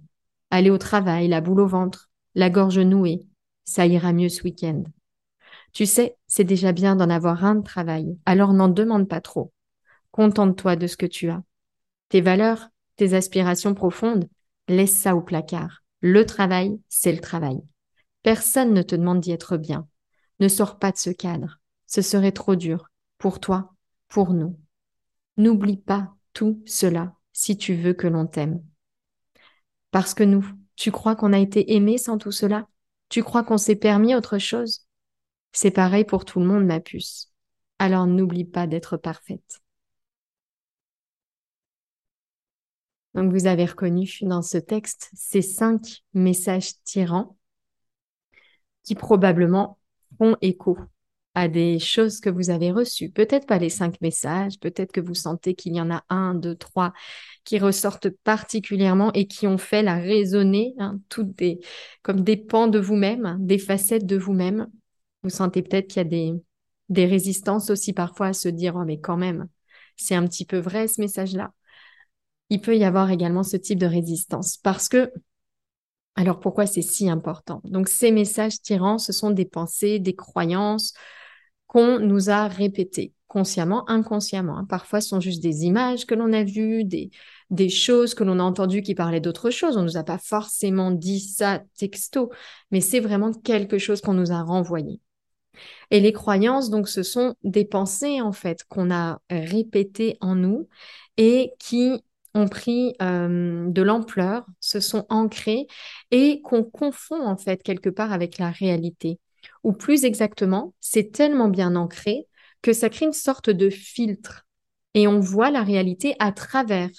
aller 0.54 0.70
au 0.70 0.78
travail, 0.78 1.28
la 1.28 1.42
boule 1.42 1.62
au 1.62 1.66
ventre, 1.66 2.12
la 2.36 2.52
gorge 2.52 2.78
nouée. 2.78 3.26
Ça 3.64 3.88
ira 3.88 4.14
mieux 4.14 4.30
ce 4.30 4.44
week-end. 4.44 4.84
Tu 5.72 5.88
sais, 5.88 6.16
c'est 6.28 6.44
déjà 6.44 6.74
bien 6.74 6.96
d'en 6.96 7.10
avoir 7.10 7.44
un 7.44 7.56
de 7.56 7.64
travail, 7.64 8.16
alors 8.28 8.54
n'en 8.54 8.68
demande 8.68 9.10
pas 9.10 9.20
trop. 9.20 9.52
Contente-toi 10.12 10.76
de 10.76 10.86
ce 10.86 10.96
que 10.96 11.08
tu 11.08 11.32
as. 11.32 11.42
Tes 12.10 12.22
valeurs, 12.22 12.70
tes 12.98 13.16
aspirations 13.16 13.74
profondes, 13.74 14.30
laisse 14.68 14.96
ça 14.96 15.16
au 15.16 15.22
placard. 15.22 15.83
Le 16.06 16.26
travail, 16.26 16.82
c'est 16.90 17.14
le 17.14 17.22
travail. 17.22 17.62
Personne 18.24 18.74
ne 18.74 18.82
te 18.82 18.94
demande 18.94 19.22
d'y 19.22 19.32
être 19.32 19.56
bien. 19.56 19.88
Ne 20.42 20.50
sors 20.50 20.78
pas 20.78 20.92
de 20.92 20.98
ce 20.98 21.10
cadre. 21.10 21.62
Ce 21.88 22.02
serait 22.02 22.34
trop 22.34 22.58
dur. 22.58 22.90
Pour 23.18 23.40
toi, 23.40 23.74
pour 24.10 24.34
nous. 24.34 24.60
N'oublie 25.38 25.78
pas 25.78 26.14
tout 26.34 26.62
cela 26.66 27.16
si 27.32 27.58
tu 27.58 27.74
veux 27.74 27.94
que 27.94 28.08
l'on 28.08 28.28
t'aime. 28.28 28.62
Parce 29.92 30.14
que 30.14 30.26
nous, 30.26 30.46
tu 30.76 30.92
crois 30.92 31.16
qu'on 31.16 31.32
a 31.32 31.40
été 31.40 31.74
aimé 31.74 31.98
sans 31.98 32.18
tout 32.18 32.34
cela? 32.34 32.68
Tu 33.08 33.24
crois 33.24 33.46
qu'on 33.46 33.58
s'est 33.58 33.78
permis 33.78 34.14
autre 34.14 34.40
chose? 34.40 34.86
C'est 35.54 35.72
pareil 35.72 36.04
pour 36.04 36.26
tout 36.26 36.42
le 36.42 36.46
monde, 36.46 36.66
ma 36.66 36.82
puce. 36.82 37.32
Alors 37.80 38.08
n'oublie 38.08 38.44
pas 38.44 38.68
d'être 38.68 38.98
parfaite. 38.98 39.63
Donc 43.14 43.32
vous 43.32 43.46
avez 43.46 43.66
reconnu 43.66 44.10
dans 44.22 44.42
ce 44.42 44.58
texte 44.58 45.10
ces 45.14 45.42
cinq 45.42 46.04
messages 46.14 46.74
tyrans 46.84 47.38
qui 48.84 48.96
probablement 48.96 49.78
font 50.18 50.36
écho 50.42 50.78
à 51.36 51.48
des 51.48 51.80
choses 51.80 52.20
que 52.20 52.30
vous 52.30 52.50
avez 52.50 52.72
reçues. 52.72 53.10
Peut-être 53.10 53.48
pas 53.48 53.58
les 53.58 53.70
cinq 53.70 54.00
messages, 54.02 54.60
peut-être 54.60 54.92
que 54.92 55.02
vous 55.02 55.16
sentez 55.16 55.56
qu'il 55.56 55.76
y 55.76 55.82
en 55.82 55.90
a 55.90 56.04
un, 56.10 56.36
deux, 56.36 56.56
trois 56.56 56.94
qui 57.44 57.58
ressortent 57.58 58.10
particulièrement 58.10 59.12
et 59.14 59.26
qui 59.28 59.48
ont 59.48 59.58
fait 59.58 59.82
la 59.82 59.96
résonner, 59.96 60.76
hein, 60.78 61.00
toutes 61.10 61.36
des, 61.36 61.60
comme 62.04 62.22
des 62.22 62.38
pans 62.38 62.68
de 62.68 62.80
vous-même, 62.80 63.38
des 63.40 63.58
facettes 63.58 64.06
de 64.06 64.18
vous-même. 64.18 64.68
Vous 65.24 65.30
sentez 65.30 65.64
peut-être 65.64 65.88
qu'il 65.88 65.98
y 65.98 66.06
a 66.06 66.10
des, 66.10 66.34
des 66.90 67.06
résistances 67.06 67.70
aussi 67.70 67.94
parfois 67.94 68.28
à 68.28 68.34
se 68.34 68.50
dire, 68.50 68.76
oh 68.76 68.86
mais 68.86 69.00
quand 69.00 69.18
même, 69.18 69.48
c'est 69.98 70.16
un 70.16 70.28
petit 70.28 70.46
peu 70.46 70.60
vrai 70.60 70.88
ce 70.88 71.02
message-là. 71.02 71.52
Il 72.54 72.62
peut 72.62 72.78
y 72.78 72.84
avoir 72.84 73.10
également 73.10 73.42
ce 73.42 73.58
type 73.58 73.80
de 73.80 73.88
résistance 73.88 74.58
parce 74.58 74.88
que 74.88 75.12
alors 76.14 76.40
pourquoi 76.40 76.68
c'est 76.68 76.84
si 76.84 77.10
important? 77.10 77.62
Donc 77.64 77.88
ces 77.90 78.12
messages 78.12 78.62
tyrans, 78.62 79.00
ce 79.00 79.12
sont 79.12 79.32
des 79.32 79.46
pensées, 79.46 79.98
des 79.98 80.14
croyances, 80.14 80.94
qu'on 81.66 81.98
nous 81.98 82.30
a 82.30 82.48
répété 82.48 83.12
consciemment, 83.26 83.90
inconsciemment. 83.90 84.60
Hein. 84.60 84.66
Parfois, 84.66 85.02
ce 85.02 85.10
sont 85.10 85.20
juste 85.20 85.42
des 85.42 85.66
images 85.66 86.06
que 86.06 86.14
l'on 86.14 86.32
a 86.32 86.44
vues, 86.44 86.84
des, 86.84 87.10
des 87.50 87.70
choses 87.70 88.14
que 88.14 88.24
l'on 88.24 88.38
a 88.38 88.44
entendues 88.44 88.84
qui 88.84 88.94
parlaient 88.94 89.20
d'autre 89.20 89.50
chose. 89.50 89.76
On 89.76 89.80
ne 89.80 89.86
nous 89.86 89.98
a 89.98 90.04
pas 90.04 90.20
forcément 90.20 90.92
dit 90.92 91.22
ça 91.22 91.64
texto, 91.80 92.32
mais 92.70 92.82
c'est 92.82 93.00
vraiment 93.00 93.34
quelque 93.34 93.80
chose 93.80 94.02
qu'on 94.02 94.14
nous 94.14 94.32
a 94.32 94.44
renvoyé. 94.44 95.02
Et 95.90 96.02
les 96.02 96.14
croyances, 96.14 96.70
donc, 96.70 96.88
ce 96.88 97.02
sont 97.02 97.34
des 97.44 97.66
pensées, 97.66 98.22
en 98.22 98.32
fait, 98.32 98.64
qu'on 98.70 98.92
a 98.92 99.20
répétées 99.32 100.18
en 100.22 100.36
nous 100.36 100.68
et 101.18 101.54
qui 101.58 102.04
ont 102.34 102.48
pris 102.48 102.96
euh, 103.02 103.68
de 103.70 103.82
l'ampleur, 103.82 104.46
se 104.60 104.80
sont 104.80 105.06
ancrées 105.10 105.68
et 106.12 106.42
qu'on 106.42 106.64
confond, 106.64 107.26
en 107.26 107.38
fait, 107.38 107.62
quelque 107.64 107.90
part 107.90 108.12
avec 108.12 108.38
la 108.38 108.50
réalité 108.50 109.20
ou 109.64 109.74
plus 109.74 110.04
exactement, 110.06 110.74
c'est 110.80 111.12
tellement 111.12 111.48
bien 111.48 111.76
ancré 111.76 112.28
que 112.62 112.74
ça 112.74 112.90
crée 112.90 113.06
une 113.06 113.14
sorte 113.14 113.50
de 113.50 113.70
filtre 113.70 114.46
et 114.94 115.08
on 115.08 115.20
voit 115.20 115.52
la 115.52 115.64
réalité 115.64 116.16
à 116.20 116.32
travers 116.32 116.90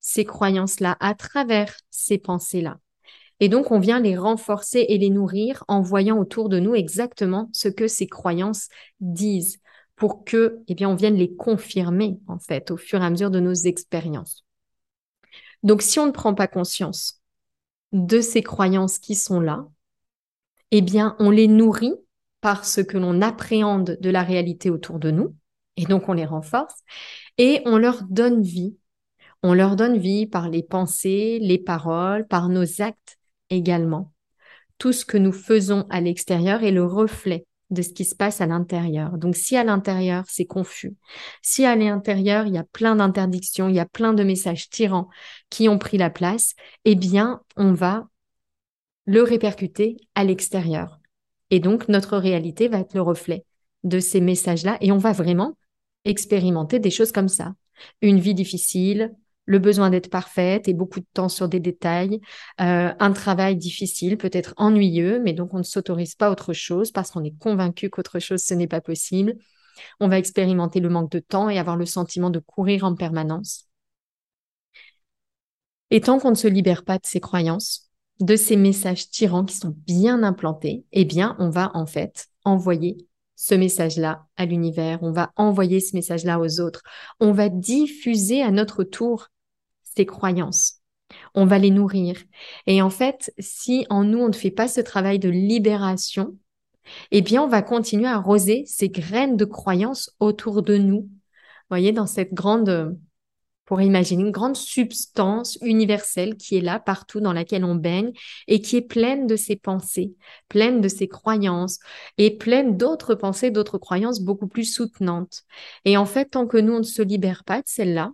ces 0.00 0.24
croyances-là, 0.24 0.96
à 1.00 1.14
travers 1.14 1.74
ces 1.90 2.18
pensées-là. 2.18 2.78
Et 3.40 3.48
donc, 3.48 3.70
on 3.70 3.78
vient 3.78 4.00
les 4.00 4.16
renforcer 4.16 4.84
et 4.88 4.98
les 4.98 5.10
nourrir 5.10 5.64
en 5.68 5.80
voyant 5.80 6.18
autour 6.18 6.48
de 6.48 6.58
nous 6.58 6.74
exactement 6.74 7.48
ce 7.52 7.68
que 7.68 7.86
ces 7.86 8.08
croyances 8.08 8.68
disent 9.00 9.58
pour 9.94 10.24
que, 10.24 10.58
eh 10.66 10.74
bien, 10.74 10.88
on 10.88 10.96
vienne 10.96 11.14
les 11.14 11.34
confirmer, 11.34 12.18
en 12.26 12.38
fait, 12.38 12.70
au 12.70 12.76
fur 12.76 13.00
et 13.00 13.04
à 13.04 13.10
mesure 13.10 13.30
de 13.30 13.40
nos 13.40 13.54
expériences. 13.54 14.44
Donc, 15.62 15.82
si 15.82 15.98
on 15.98 16.06
ne 16.06 16.12
prend 16.12 16.34
pas 16.34 16.46
conscience 16.46 17.20
de 17.92 18.20
ces 18.20 18.42
croyances 18.42 18.98
qui 18.98 19.14
sont 19.14 19.40
là, 19.40 19.66
eh 20.70 20.82
bien, 20.82 21.16
on 21.18 21.30
les 21.30 21.48
nourrit 21.48 21.94
par 22.40 22.64
ce 22.64 22.80
que 22.80 22.98
l'on 22.98 23.20
appréhende 23.22 23.98
de 24.00 24.10
la 24.10 24.22
réalité 24.22 24.70
autour 24.70 24.98
de 24.98 25.10
nous, 25.10 25.34
et 25.76 25.84
donc 25.84 26.08
on 26.08 26.12
les 26.12 26.24
renforce, 26.24 26.82
et 27.38 27.62
on 27.64 27.78
leur 27.78 28.02
donne 28.04 28.42
vie. 28.42 28.76
On 29.42 29.54
leur 29.54 29.76
donne 29.76 29.98
vie 29.98 30.26
par 30.26 30.48
les 30.48 30.62
pensées, 30.62 31.38
les 31.40 31.58
paroles, 31.58 32.26
par 32.26 32.48
nos 32.48 32.82
actes 32.82 33.18
également. 33.50 34.12
Tout 34.78 34.92
ce 34.92 35.04
que 35.04 35.18
nous 35.18 35.32
faisons 35.32 35.86
à 35.90 36.00
l'extérieur 36.00 36.62
est 36.62 36.72
le 36.72 36.84
reflet 36.84 37.46
de 37.70 37.82
ce 37.82 37.90
qui 37.90 38.04
se 38.04 38.14
passe 38.14 38.40
à 38.40 38.46
l'intérieur. 38.46 39.18
Donc 39.18 39.36
si 39.36 39.56
à 39.56 39.64
l'intérieur 39.64 40.24
c'est 40.28 40.46
confus, 40.46 40.94
si 41.42 41.64
à 41.64 41.76
l'intérieur 41.76 42.46
il 42.46 42.54
y 42.54 42.58
a 42.58 42.64
plein 42.64 42.96
d'interdictions, 42.96 43.68
il 43.68 43.74
y 43.74 43.80
a 43.80 43.86
plein 43.86 44.14
de 44.14 44.24
messages 44.24 44.70
tyrans 44.70 45.08
qui 45.50 45.68
ont 45.68 45.78
pris 45.78 45.98
la 45.98 46.10
place, 46.10 46.54
eh 46.84 46.94
bien 46.94 47.42
on 47.56 47.72
va 47.72 48.08
le 49.08 49.22
répercuter 49.22 49.96
à 50.14 50.22
l'extérieur. 50.22 51.00
Et 51.50 51.60
donc, 51.60 51.88
notre 51.88 52.18
réalité 52.18 52.68
va 52.68 52.80
être 52.80 52.92
le 52.92 53.00
reflet 53.00 53.44
de 53.82 54.00
ces 54.00 54.20
messages-là 54.20 54.76
et 54.82 54.92
on 54.92 54.98
va 54.98 55.12
vraiment 55.12 55.56
expérimenter 56.04 56.78
des 56.78 56.90
choses 56.90 57.10
comme 57.10 57.28
ça. 57.28 57.54
Une 58.02 58.18
vie 58.18 58.34
difficile, 58.34 59.14
le 59.48 59.58
besoin 59.58 59.88
d'être 59.88 60.10
parfaite 60.10 60.68
et 60.68 60.74
beaucoup 60.74 61.00
de 61.00 61.06
temps 61.14 61.30
sur 61.30 61.48
des 61.48 61.58
détails, 61.58 62.20
euh, 62.60 62.92
un 62.98 63.12
travail 63.12 63.56
difficile, 63.56 64.18
peut-être 64.18 64.52
ennuyeux, 64.58 65.20
mais 65.24 65.32
donc 65.32 65.54
on 65.54 65.58
ne 65.58 65.62
s'autorise 65.62 66.14
pas 66.14 66.30
autre 66.30 66.52
chose 66.52 66.92
parce 66.92 67.10
qu'on 67.10 67.24
est 67.24 67.36
convaincu 67.38 67.88
qu'autre 67.88 68.18
chose, 68.18 68.42
ce 68.42 68.52
n'est 68.52 68.66
pas 68.66 68.82
possible. 68.82 69.36
On 70.00 70.08
va 70.08 70.18
expérimenter 70.18 70.80
le 70.80 70.90
manque 70.90 71.10
de 71.10 71.18
temps 71.18 71.48
et 71.48 71.58
avoir 71.58 71.76
le 71.76 71.86
sentiment 71.86 72.28
de 72.28 72.40
courir 72.40 72.84
en 72.84 72.94
permanence. 72.94 73.64
Et 75.90 76.02
tant 76.02 76.18
qu'on 76.18 76.30
ne 76.30 76.34
se 76.34 76.48
libère 76.48 76.84
pas 76.84 76.98
de 76.98 77.06
ces 77.06 77.20
croyances, 77.20 77.90
de 78.20 78.36
ces 78.36 78.56
messages 78.56 79.08
tyrans 79.08 79.46
qui 79.46 79.56
sont 79.56 79.74
bien 79.86 80.22
implantés, 80.24 80.84
eh 80.92 81.06
bien, 81.06 81.36
on 81.38 81.48
va 81.48 81.70
en 81.72 81.86
fait 81.86 82.26
envoyer 82.44 82.98
ce 83.34 83.54
message-là 83.54 84.26
à 84.36 84.44
l'univers, 84.44 84.98
on 85.00 85.12
va 85.12 85.32
envoyer 85.36 85.80
ce 85.80 85.96
message-là 85.96 86.38
aux 86.38 86.60
autres, 86.60 86.82
on 87.18 87.32
va 87.32 87.48
diffuser 87.48 88.42
à 88.42 88.50
notre 88.50 88.84
tour 88.84 89.28
ces 89.98 90.06
croyances. 90.06 90.80
On 91.34 91.44
va 91.44 91.58
les 91.58 91.70
nourrir. 91.70 92.22
Et 92.66 92.80
en 92.82 92.90
fait, 92.90 93.32
si 93.38 93.84
en 93.90 94.04
nous, 94.04 94.18
on 94.20 94.28
ne 94.28 94.32
fait 94.32 94.52
pas 94.52 94.68
ce 94.68 94.80
travail 94.80 95.18
de 95.18 95.28
libération, 95.28 96.36
eh 97.10 97.20
bien, 97.20 97.42
on 97.42 97.48
va 97.48 97.62
continuer 97.62 98.06
à 98.06 98.14
arroser 98.14 98.62
ces 98.66 98.88
graines 98.88 99.36
de 99.36 99.44
croyances 99.44 100.14
autour 100.20 100.62
de 100.62 100.76
nous. 100.76 101.08
Voyez, 101.68 101.92
dans 101.92 102.06
cette 102.06 102.32
grande 102.32 102.96
pour 103.64 103.82
imaginer 103.82 104.22
une 104.22 104.30
grande 104.30 104.56
substance 104.56 105.58
universelle 105.60 106.36
qui 106.36 106.56
est 106.56 106.62
là 106.62 106.78
partout 106.80 107.20
dans 107.20 107.34
laquelle 107.34 107.64
on 107.64 107.74
baigne 107.74 108.12
et 108.46 108.62
qui 108.62 108.76
est 108.76 108.88
pleine 108.96 109.26
de 109.26 109.36
ses 109.36 109.56
pensées, 109.56 110.14
pleine 110.48 110.80
de 110.80 110.88
ses 110.88 111.06
croyances 111.06 111.78
et 112.16 112.34
pleine 112.34 112.78
d'autres 112.78 113.14
pensées, 113.14 113.50
d'autres 113.50 113.76
croyances 113.76 114.20
beaucoup 114.20 114.48
plus 114.48 114.64
soutenantes. 114.64 115.42
Et 115.84 115.98
en 115.98 116.06
fait, 116.06 116.30
tant 116.30 116.46
que 116.46 116.56
nous, 116.56 116.72
on 116.72 116.78
ne 116.78 116.82
se 116.82 117.02
libère 117.02 117.44
pas 117.44 117.58
de 117.58 117.66
celles-là, 117.66 118.12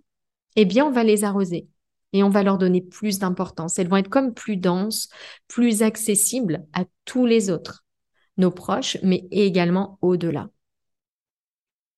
eh 0.57 0.65
bien, 0.65 0.87
on 0.87 0.91
va 0.91 1.05
les 1.05 1.23
arroser 1.23 1.69
et 2.15 2.23
on 2.23 2.31
va 2.31 2.45
leur 2.45 2.57
donner 2.57 2.81
plus 2.81 3.19
d'importance. 3.19 3.79
Elles 3.79 3.89
vont 3.89 3.97
être 3.97 4.09
comme 4.09 4.33
plus 4.33 4.57
denses, 4.57 5.09
plus 5.49 5.83
accessibles 5.83 6.65
à 6.73 6.85
tous 7.05 7.27
les 7.27 7.51
autres, 7.51 7.85
nos 8.39 8.53
proches, 8.53 8.97
mais 9.03 9.27
également 9.33 9.99
au-delà. 10.01 10.49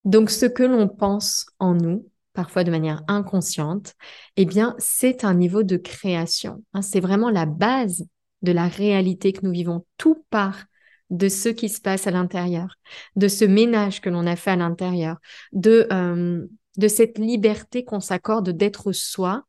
Donc, 0.04 0.30
ce 0.30 0.46
que 0.46 0.62
l'on 0.62 0.88
pense 0.88 1.46
en 1.58 1.74
nous, 1.74 2.08
parfois 2.32 2.64
de 2.64 2.70
manière 2.70 3.02
inconsciente, 3.08 3.94
eh 4.36 4.46
bien, 4.46 4.74
c'est 4.78 5.22
un 5.24 5.34
niveau 5.34 5.62
de 5.62 5.76
création. 5.76 6.64
Hein. 6.72 6.82
c'est 6.82 7.00
vraiment 7.00 7.30
la 7.30 7.44
base 7.44 8.06
de 8.40 8.52
la 8.52 8.68
réalité 8.68 9.32
que 9.32 9.44
nous 9.44 9.52
vivons. 9.52 9.84
Tout 9.98 10.24
part 10.30 10.64
de 11.10 11.28
ce 11.28 11.50
qui 11.50 11.68
se 11.68 11.80
passe 11.80 12.06
à 12.06 12.10
l'intérieur, 12.10 12.76
de 13.16 13.28
ce 13.28 13.44
ménage 13.44 14.00
que 14.00 14.08
l'on 14.08 14.26
a 14.26 14.36
fait 14.36 14.52
à 14.52 14.56
l'intérieur, 14.56 15.18
de, 15.52 15.86
euh, 15.92 16.46
de 16.78 16.88
cette 16.88 17.18
liberté 17.18 17.84
qu'on 17.84 18.00
s'accorde 18.00 18.50
d'être 18.50 18.92
soi 18.92 19.44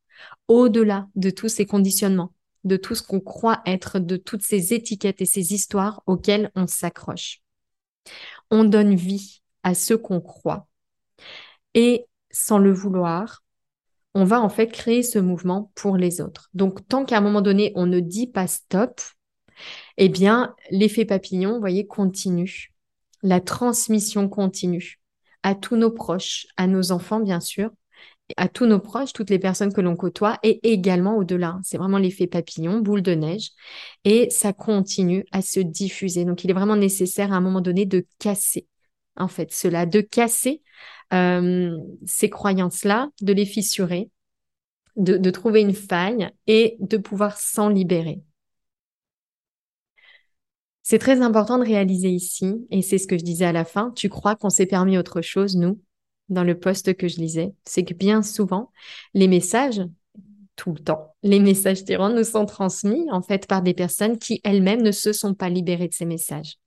au-delà 0.48 1.08
de 1.16 1.30
tous 1.30 1.50
ces 1.50 1.66
conditionnements, 1.66 2.34
de 2.64 2.78
tout 2.78 2.96
ce 2.96 3.04
qu'on 3.04 3.20
croit 3.20 3.62
être, 3.66 4.00
de 4.00 4.18
toutes 4.18 4.44
ces 4.44 4.74
étiquettes 4.74 5.22
et 5.22 5.26
ces 5.26 5.54
histoires 5.54 6.04
auxquelles 6.06 6.52
on 6.56 6.68
s'accroche. 6.68 7.42
On 8.52 8.64
donne 8.64 8.96
vie 8.96 9.42
à 9.64 9.74
ce 9.74 9.94
qu'on 9.94 10.22
croit. 10.22 10.68
Et 11.74 12.06
sans 12.32 12.58
le 12.58 12.72
vouloir, 12.72 13.44
on 14.14 14.24
va 14.24 14.42
en 14.42 14.50
fait 14.50 14.68
créer 14.68 15.04
ce 15.04 15.20
mouvement 15.20 15.72
pour 15.76 15.98
les 15.98 16.22
autres. 16.22 16.50
Donc, 16.54 16.88
tant 16.88 17.06
qu'à 17.06 17.18
un 17.18 17.22
moment 17.22 17.42
donné, 17.42 17.72
on 17.76 17.86
ne 17.86 18.00
dit 18.00 18.28
pas 18.28 18.48
stop, 18.48 19.02
eh 19.98 20.10
bien, 20.10 20.56
l'effet 20.72 21.06
papillon, 21.06 21.54
vous 21.54 21.60
voyez, 21.60 21.86
continue. 21.86 22.74
La 23.24 23.42
transmission 23.42 24.30
continue 24.30 25.00
à 25.44 25.56
tous 25.56 25.76
nos 25.76 25.92
proches, 25.92 26.48
à 26.58 26.68
nos 26.68 26.92
enfants, 26.92 27.20
bien 27.20 27.40
sûr, 27.40 27.72
à 28.36 28.50
tous 28.50 28.66
nos 28.66 28.80
proches, 28.80 29.14
toutes 29.14 29.30
les 29.30 29.40
personnes 29.40 29.74
que 29.74 29.82
l'on 29.82 29.96
côtoie, 29.96 30.38
et 30.44 30.72
également 30.72 31.18
au-delà. 31.18 31.60
C'est 31.64 31.78
vraiment 31.78 31.98
l'effet 31.98 32.28
papillon, 32.28 32.80
boule 32.80 33.02
de 33.02 33.14
neige, 33.14 33.52
et 34.04 34.30
ça 34.30 34.52
continue 34.52 35.26
à 35.32 35.42
se 35.42 35.60
diffuser. 35.60 36.26
Donc, 36.26 36.44
il 36.44 36.50
est 36.50 36.54
vraiment 36.54 36.76
nécessaire 36.76 37.32
à 37.32 37.38
un 37.38 37.42
moment 37.42 37.62
donné 37.62 37.86
de 37.86 38.06
casser, 38.20 38.68
en 39.16 39.28
fait, 39.28 39.54
cela, 39.54 39.86
de 39.86 40.02
casser 40.02 40.62
euh, 41.14 41.78
ces 42.06 42.30
croyances-là, 42.30 43.10
de 43.22 43.32
les 43.32 43.46
fissurer, 43.46 44.10
de, 44.98 45.30
trouver 45.30 45.62
une 45.62 45.74
faille 45.74 46.30
et 46.48 46.76
de 46.80 46.98
pouvoir 46.98 47.38
s'en 47.38 47.70
libérer. 47.70 48.22
C'est 50.82 51.00
très 51.00 51.22
important 51.22 51.58
de 51.58 51.64
réaliser 51.64 52.10
ici, 52.10 52.66
et 52.72 52.82
c'est 52.82 52.98
ce 52.98 53.08
que 53.08 53.18
je 53.18 53.24
disais 53.24 53.46
à 53.46 53.52
la 53.52 53.66
fin, 53.66 53.92
tu 53.92 54.10
crois 54.10 54.36
qu'on 54.36 54.50
s'est 54.50 54.66
permis 54.66 54.98
autre 54.98 55.22
chose, 55.22 55.56
nous, 55.56 55.80
dans 56.30 56.44
le 56.44 56.60
poste 56.60 56.96
que 56.96 57.08
je 57.08 57.18
lisais, 57.18 57.54
c'est 57.66 57.84
que 57.84 57.94
bien 57.94 58.22
souvent, 58.22 58.72
les 59.14 59.28
messages 59.28 59.82
tout 60.56 60.74
le 60.74 60.80
temps. 60.80 61.16
Les 61.24 61.40
messages 61.40 61.86
tyrans 61.86 62.10
nous 62.10 62.24
sont 62.24 62.46
transmis 62.46 63.10
en 63.12 63.22
fait 63.22 63.48
par 63.48 63.62
des 63.62 63.74
personnes 63.74 64.18
qui 64.18 64.42
elles-mêmes 64.44 64.82
ne 64.82 64.92
se 64.92 65.14
sont 65.14 65.34
pas 65.34 65.50
libérées 65.50 65.88
de 65.88 65.94
ces 65.94 66.06
messages. 66.06 66.58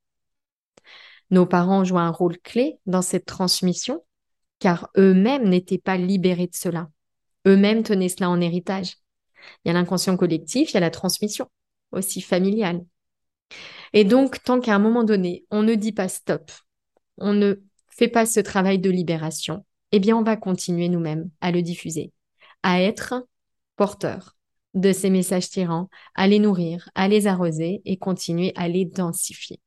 Nos 1.31 1.45
parents 1.45 1.85
jouent 1.85 1.99
un 1.99 2.11
rôle 2.11 2.39
clé 2.39 2.79
dans 2.87 3.03
cette 3.03 3.27
transmission 3.27 4.03
car 4.61 4.91
eux-mêmes 4.97 5.49
n'étaient 5.49 5.79
pas 5.79 5.97
libérés 5.97 6.47
de 6.47 6.55
cela. 6.55 6.89
Eux-mêmes 7.47 7.83
tenaient 7.83 8.09
cela 8.09 8.31
en 8.31 8.41
héritage. 8.41 8.97
Il 9.65 9.69
y 9.69 9.71
a 9.71 9.75
l'inconscient 9.75 10.17
collectif, 10.17 10.71
il 10.71 10.75
y 10.75 10.77
a 10.77 10.81
la 10.81 10.91
transmission 10.91 11.51
aussi 11.93 12.21
familiale. 12.21 12.85
Et 13.93 14.05
donc, 14.05 14.43
tant 14.43 14.61
qu'à 14.61 14.75
un 14.75 14.79
moment 14.79 15.03
donné, 15.03 15.45
on 15.51 15.63
ne 15.63 15.75
dit 15.75 15.93
pas 15.93 16.09
stop, 16.09 16.51
on 17.17 17.33
ne 17.33 17.55
fait 18.01 18.09
pas 18.09 18.25
ce 18.25 18.41
travail 18.41 18.79
de 18.79 18.89
libération, 18.89 19.67
eh 19.93 20.01
bien, 20.01 20.17
on 20.17 20.23
va 20.23 20.39
continuer 20.39 20.89
nous-mêmes 20.89 21.29
à 21.43 21.51
le 21.51 21.61
diffuser, 21.61 22.13
à 22.63 22.81
être 22.81 23.27
porteur 23.77 24.39
de 24.73 24.91
ces 24.91 25.11
messages 25.11 25.51
tyrans, 25.51 25.91
à 26.15 26.27
les 26.27 26.39
nourrir, 26.39 26.89
à 26.95 27.09
les 27.09 27.27
arroser 27.27 27.83
et 27.85 27.99
continuer 27.99 28.55
à 28.57 28.69
les 28.69 28.87
densifier. 28.87 29.61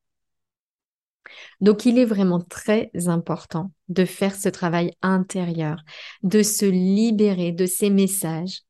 Donc, 1.62 1.86
il 1.86 2.00
est 2.00 2.06
vraiment 2.06 2.42
très 2.42 2.90
important 3.06 3.72
de 3.88 4.04
faire 4.04 4.36
ce 4.36 4.50
travail 4.50 4.94
intérieur, 5.04 5.84
de 6.24 6.42
se 6.42 6.66
libérer 6.66 7.52
de 7.52 7.68
ces 7.68 7.92
messages 7.92 8.62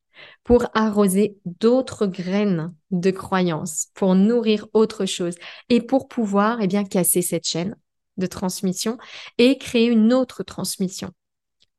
pour 0.44 0.66
arroser 0.74 1.38
d'autres 1.46 2.06
graines 2.06 2.74
de 2.92 3.12
croyances, 3.12 3.88
pour 3.94 4.14
nourrir 4.14 4.68
autre 4.74 5.06
chose 5.06 5.36
et 5.70 5.80
pour 5.80 6.10
pouvoir 6.10 6.60
eh 6.60 6.68
bien 6.68 6.84
casser 6.84 7.22
cette 7.22 7.48
chaîne 7.48 7.78
de 8.18 8.26
transmission 8.28 8.98
et 9.38 9.58
créer 9.58 9.88
une 9.88 10.14
autre 10.14 10.44
transmission 10.44 11.12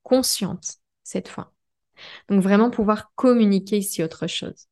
consciente 0.02 0.76
cette 1.02 1.28
fois. 1.28 1.52
Donc 2.28 2.42
vraiment 2.42 2.70
pouvoir 2.70 3.12
communiquer 3.14 3.78
ici 3.78 4.02
autre 4.02 4.26
chose. 4.26 4.66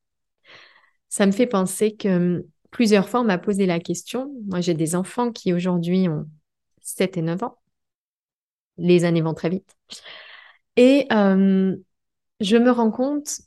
Ça 1.08 1.26
me 1.26 1.32
fait 1.32 1.46
penser 1.46 1.94
que 1.94 2.08
hum, 2.08 2.42
plusieurs 2.70 3.08
fois 3.08 3.20
on 3.20 3.24
m'a 3.24 3.38
posé 3.38 3.66
la 3.66 3.80
question, 3.80 4.32
moi 4.46 4.60
j'ai 4.60 4.74
des 4.74 4.94
enfants 4.94 5.30
qui 5.30 5.52
aujourd'hui 5.52 6.08
ont 6.08 6.26
7 6.80 7.16
et 7.16 7.22
9 7.22 7.42
ans, 7.42 7.58
les 8.78 9.04
années 9.04 9.20
vont 9.20 9.34
très 9.34 9.50
vite, 9.50 9.76
et 10.76 11.06
hum, 11.10 11.76
je 12.40 12.56
me 12.56 12.70
rends 12.70 12.90
compte 12.90 13.42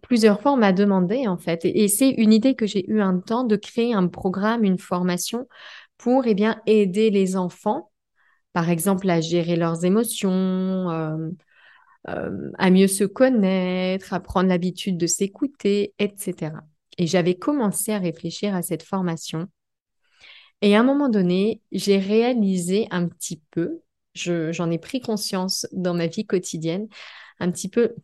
plusieurs 0.00 0.40
fois, 0.40 0.52
on 0.52 0.56
m'a 0.56 0.72
demandé, 0.72 1.26
en 1.28 1.36
fait, 1.36 1.64
et, 1.64 1.88
c'est 1.88 2.10
une 2.10 2.32
idée 2.32 2.54
que 2.54 2.66
j'ai 2.66 2.88
eu 2.90 3.00
un 3.00 3.18
temps 3.18 3.44
de 3.44 3.56
créer 3.56 3.94
un 3.94 4.08
programme, 4.08 4.64
une 4.64 4.78
formation 4.78 5.48
pour 6.02 6.26
eh 6.26 6.34
bien, 6.34 6.60
aider 6.66 7.10
les 7.10 7.36
enfants, 7.36 7.92
par 8.52 8.70
exemple, 8.70 9.08
à 9.08 9.20
gérer 9.20 9.54
leurs 9.54 9.84
émotions, 9.84 10.90
euh, 10.90 11.30
euh, 12.08 12.50
à 12.58 12.70
mieux 12.70 12.88
se 12.88 13.04
connaître, 13.04 14.12
à 14.12 14.18
prendre 14.18 14.48
l'habitude 14.48 14.98
de 14.98 15.06
s'écouter, 15.06 15.94
etc. 16.00 16.54
Et 16.98 17.06
j'avais 17.06 17.36
commencé 17.36 17.92
à 17.92 17.98
réfléchir 17.98 18.52
à 18.56 18.62
cette 18.62 18.82
formation. 18.82 19.46
Et 20.60 20.74
à 20.74 20.80
un 20.80 20.82
moment 20.82 21.08
donné, 21.08 21.62
j'ai 21.70 21.98
réalisé 21.98 22.88
un 22.90 23.06
petit 23.06 23.40
peu, 23.52 23.82
j'en 24.16 24.72
ai 24.72 24.78
pris 24.78 25.00
conscience 25.00 25.68
dans 25.70 25.94
ma 25.94 26.08
vie 26.08 26.26
quotidienne, 26.26 26.88
un 27.38 27.52
petit 27.52 27.68
peu 27.68 27.94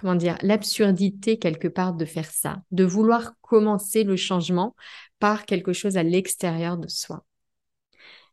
comment 0.00 0.14
dire, 0.14 0.38
l'absurdité 0.40 1.38
quelque 1.38 1.68
part 1.68 1.92
de 1.92 2.06
faire 2.06 2.30
ça, 2.30 2.62
de 2.70 2.84
vouloir 2.84 3.34
commencer 3.42 4.04
le 4.04 4.16
changement 4.16 4.74
par 5.18 5.44
quelque 5.44 5.74
chose 5.74 5.98
à 5.98 6.02
l'extérieur 6.02 6.78
de 6.78 6.88
soi. 6.88 7.26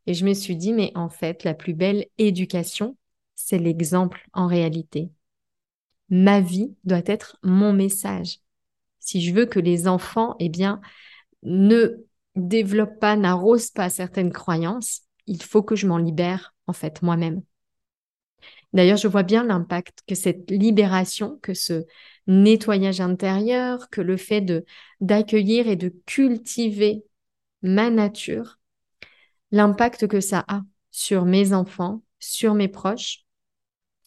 Et 0.08 0.14
je 0.14 0.26
me 0.26 0.34
suis 0.34 0.56
dit, 0.56 0.74
mais 0.74 0.92
en 0.96 1.10
fait, 1.10 1.44
la 1.44 1.54
plus 1.54 1.74
belle 1.74 2.06
éducation, 2.18 2.98
c'est 3.36 3.60
l'exemple 3.60 4.28
en 4.34 4.48
réalité. 4.48 5.12
Ma 6.10 6.42
vie 6.42 6.76
doit 6.84 7.02
être 7.06 7.38
mon 7.44 7.74
message. 7.74 8.40
Si 9.00 9.22
je 9.22 9.34
veux 9.34 9.46
que 9.46 9.60
les 9.60 9.88
enfants, 9.88 10.36
eh 10.40 10.50
bien, 10.50 10.82
ne 11.44 12.06
développent 12.36 13.00
pas, 13.00 13.16
n'arrosent 13.16 13.72
pas 13.72 13.90
certaines 13.90 14.32
croyances, 14.32 15.02
il 15.28 15.42
faut 15.44 15.64
que 15.64 15.76
je 15.76 15.88
m'en 15.88 15.98
libère, 15.98 16.56
en 16.68 16.74
fait, 16.74 17.02
moi-même. 17.02 17.44
D'ailleurs, 18.74 18.98
je 18.98 19.08
vois 19.08 19.24
bien 19.24 19.44
l'impact 19.44 20.04
que 20.08 20.16
cette 20.16 20.50
libération, 20.52 21.40
que 21.42 21.54
ce 21.54 21.86
nettoyage 22.28 23.02
intérieur, 23.02 23.90
que 23.90 24.02
le 24.02 24.18
fait 24.18 24.42
d'accueillir 25.02 25.68
et 25.68 25.76
de 25.76 25.94
cultiver 26.06 27.04
ma 27.62 27.90
nature, 27.90 28.59
l'impact 29.52 30.08
que 30.08 30.20
ça 30.22 30.46
a 30.48 30.62
sur 30.92 31.26
mes 31.26 31.54
enfants, 31.54 32.04
sur 32.20 32.54
mes 32.54 32.68
proches. 32.68 33.26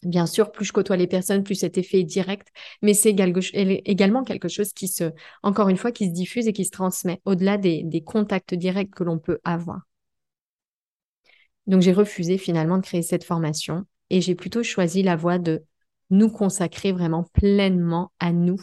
Bien 0.03 0.25
sûr, 0.25 0.51
plus 0.51 0.65
je 0.65 0.73
côtoie 0.73 0.97
les 0.97 1.07
personnes, 1.07 1.43
plus 1.43 1.55
cet 1.55 1.77
effet 1.77 2.01
est 2.01 2.03
direct, 2.03 2.49
mais 2.81 2.93
c'est 2.93 3.11
également 3.11 4.23
quelque 4.23 4.49
chose 4.49 4.73
qui 4.73 4.89
se, 4.89 5.11
encore 5.43 5.69
une 5.69 5.77
fois, 5.77 5.93
qui 5.93 6.07
se 6.07 6.13
diffuse 6.13 6.47
et 6.47 6.53
qui 6.53 6.65
se 6.65 6.71
transmet 6.71 7.21
au-delà 7.23 7.57
des, 7.57 8.03
contacts 8.05 8.53
directs 8.53 8.91
que 8.91 9.03
l'on 9.05 9.17
peut 9.17 9.39
avoir. 9.45 9.81
Donc 11.67 11.81
j'ai 11.81 11.93
refusé 11.93 12.37
finalement 12.37 12.77
de 12.77 12.83
créer 12.83 13.01
cette 13.01 13.23
formation 13.23 13.85
et 14.09 14.19
j'ai 14.19 14.35
plutôt 14.35 14.63
choisi 14.63 15.01
la 15.03 15.15
voie 15.15 15.39
de 15.39 15.63
nous 16.09 16.29
consacrer 16.29 16.91
vraiment 16.91 17.23
pleinement 17.33 18.11
à 18.19 18.33
nous. 18.33 18.59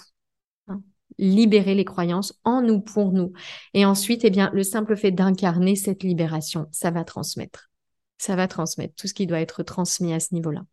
Libérer 1.21 1.75
les 1.75 1.85
croyances 1.85 2.39
en 2.45 2.63
nous, 2.63 2.81
pour 2.81 3.13
nous. 3.13 3.33
Et 3.75 3.85
ensuite, 3.85 4.25
eh 4.25 4.31
bien, 4.31 4.51
le 4.53 4.63
simple 4.63 4.97
fait 4.97 5.13
d'incarner 5.13 5.77
cette 5.77 6.03
libération, 6.03 6.67
ça 6.73 6.91
va 6.91 7.05
transmettre. 7.05 7.71
Ça 8.19 8.37
va 8.37 8.49
transmettre 8.49 8.95
tout 8.95 9.07
ce 9.07 9.15
qui 9.15 9.27
doit 9.27 9.41
être 9.41 9.63
transmis 9.63 10.13
à 10.13 10.21
ce 10.21 10.35
niveau-là. 10.35 10.65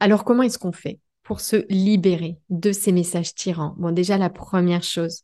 Alors, 0.00 0.24
comment 0.24 0.42
est-ce 0.42 0.58
qu'on 0.58 0.72
fait 0.72 1.00
pour 1.22 1.40
se 1.40 1.66
libérer 1.68 2.38
de 2.48 2.72
ces 2.72 2.92
messages 2.92 3.34
tyrans? 3.34 3.74
Bon, 3.78 3.92
déjà, 3.92 4.16
la 4.16 4.30
première 4.30 4.82
chose, 4.82 5.22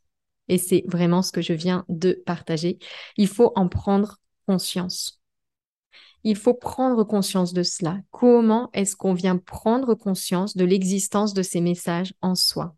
et 0.49 0.59
c'est 0.59 0.85
vraiment 0.87 1.23
ce 1.23 1.33
que 1.33 1.43
je 1.43 1.53
viens 1.53 1.85
de 1.89 2.23
partager, 2.27 2.79
il 3.17 3.29
faut 3.29 3.53
en 3.55 3.69
prendre 3.69 4.19
conscience 4.47 5.21
il 6.25 6.37
faut 6.37 6.55
prendre 6.55 7.05
conscience 7.05 7.53
de 7.53 7.63
cela. 7.63 8.01
Comment 8.11 8.71
est-ce 8.73 8.97
qu'on 8.97 9.13
vient 9.13 9.37
prendre 9.37 9.95
conscience 9.95 10.57
de 10.57 10.65
l'existence 10.65 11.35
de 11.35 11.43
ces 11.43 11.61
messages 11.61 12.15
en 12.23 12.35
soi? 12.35 12.75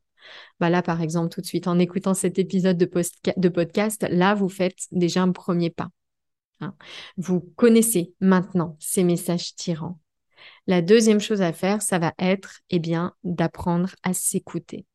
Bah 0.61 0.71
Là, 0.71 0.83
par 0.83 1.03
exemple, 1.03 1.29
tout 1.29 1.41
de 1.41 1.47
suite, 1.47 1.69
en 1.69 1.79
écoutant 1.79 2.15
cet 2.15 2.39
épisode 2.39 2.77
de, 2.77 3.49
podcast, 3.49 4.07
là, 4.11 4.35
vous 4.35 4.49
faites 4.49 4.87
déjà 4.93 5.23
un 5.23 5.33
premier 5.33 5.71
pas. 5.71 5.89
Hein. 6.61 6.75
Vous 7.17 7.41
connaissez 7.41 8.15
maintenant 8.21 8.77
ces 8.81 9.05
messages 9.05 9.55
tyrans. 9.55 9.99
La 10.67 10.83
deuxième 10.83 11.21
chose 11.21 11.43
à 11.43 11.53
faire, 11.53 11.83
ça 11.83 11.99
va 11.99 12.15
être 12.19 12.61
eh 12.71 12.79
bien, 12.79 13.15
d'apprendre 13.25 13.95
à 14.03 14.15
s'écouter. 14.15 14.87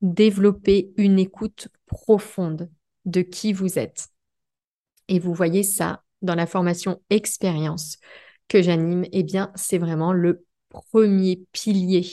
Développer 0.00 0.92
une 0.96 1.18
écoute 1.18 1.68
profonde 1.86 2.70
de 3.04 3.22
qui 3.22 3.52
vous 3.52 3.78
êtes. 3.78 4.08
Et 5.08 5.18
vous 5.18 5.34
voyez 5.34 5.62
ça 5.62 6.02
dans 6.22 6.34
la 6.34 6.46
formation 6.46 7.00
expérience 7.10 7.98
que 8.48 8.62
j'anime, 8.62 9.04
eh 9.12 9.22
bien, 9.22 9.52
c'est 9.54 9.78
vraiment 9.78 10.12
le 10.12 10.44
premier 10.68 11.44
pilier 11.52 12.06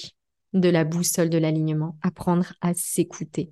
de 0.54 0.70
la 0.70 0.84
boussole 0.84 1.30
de 1.30 1.38
l'alignement, 1.38 1.98
apprendre 2.02 2.54
à 2.62 2.74
s'écouter. 2.74 3.52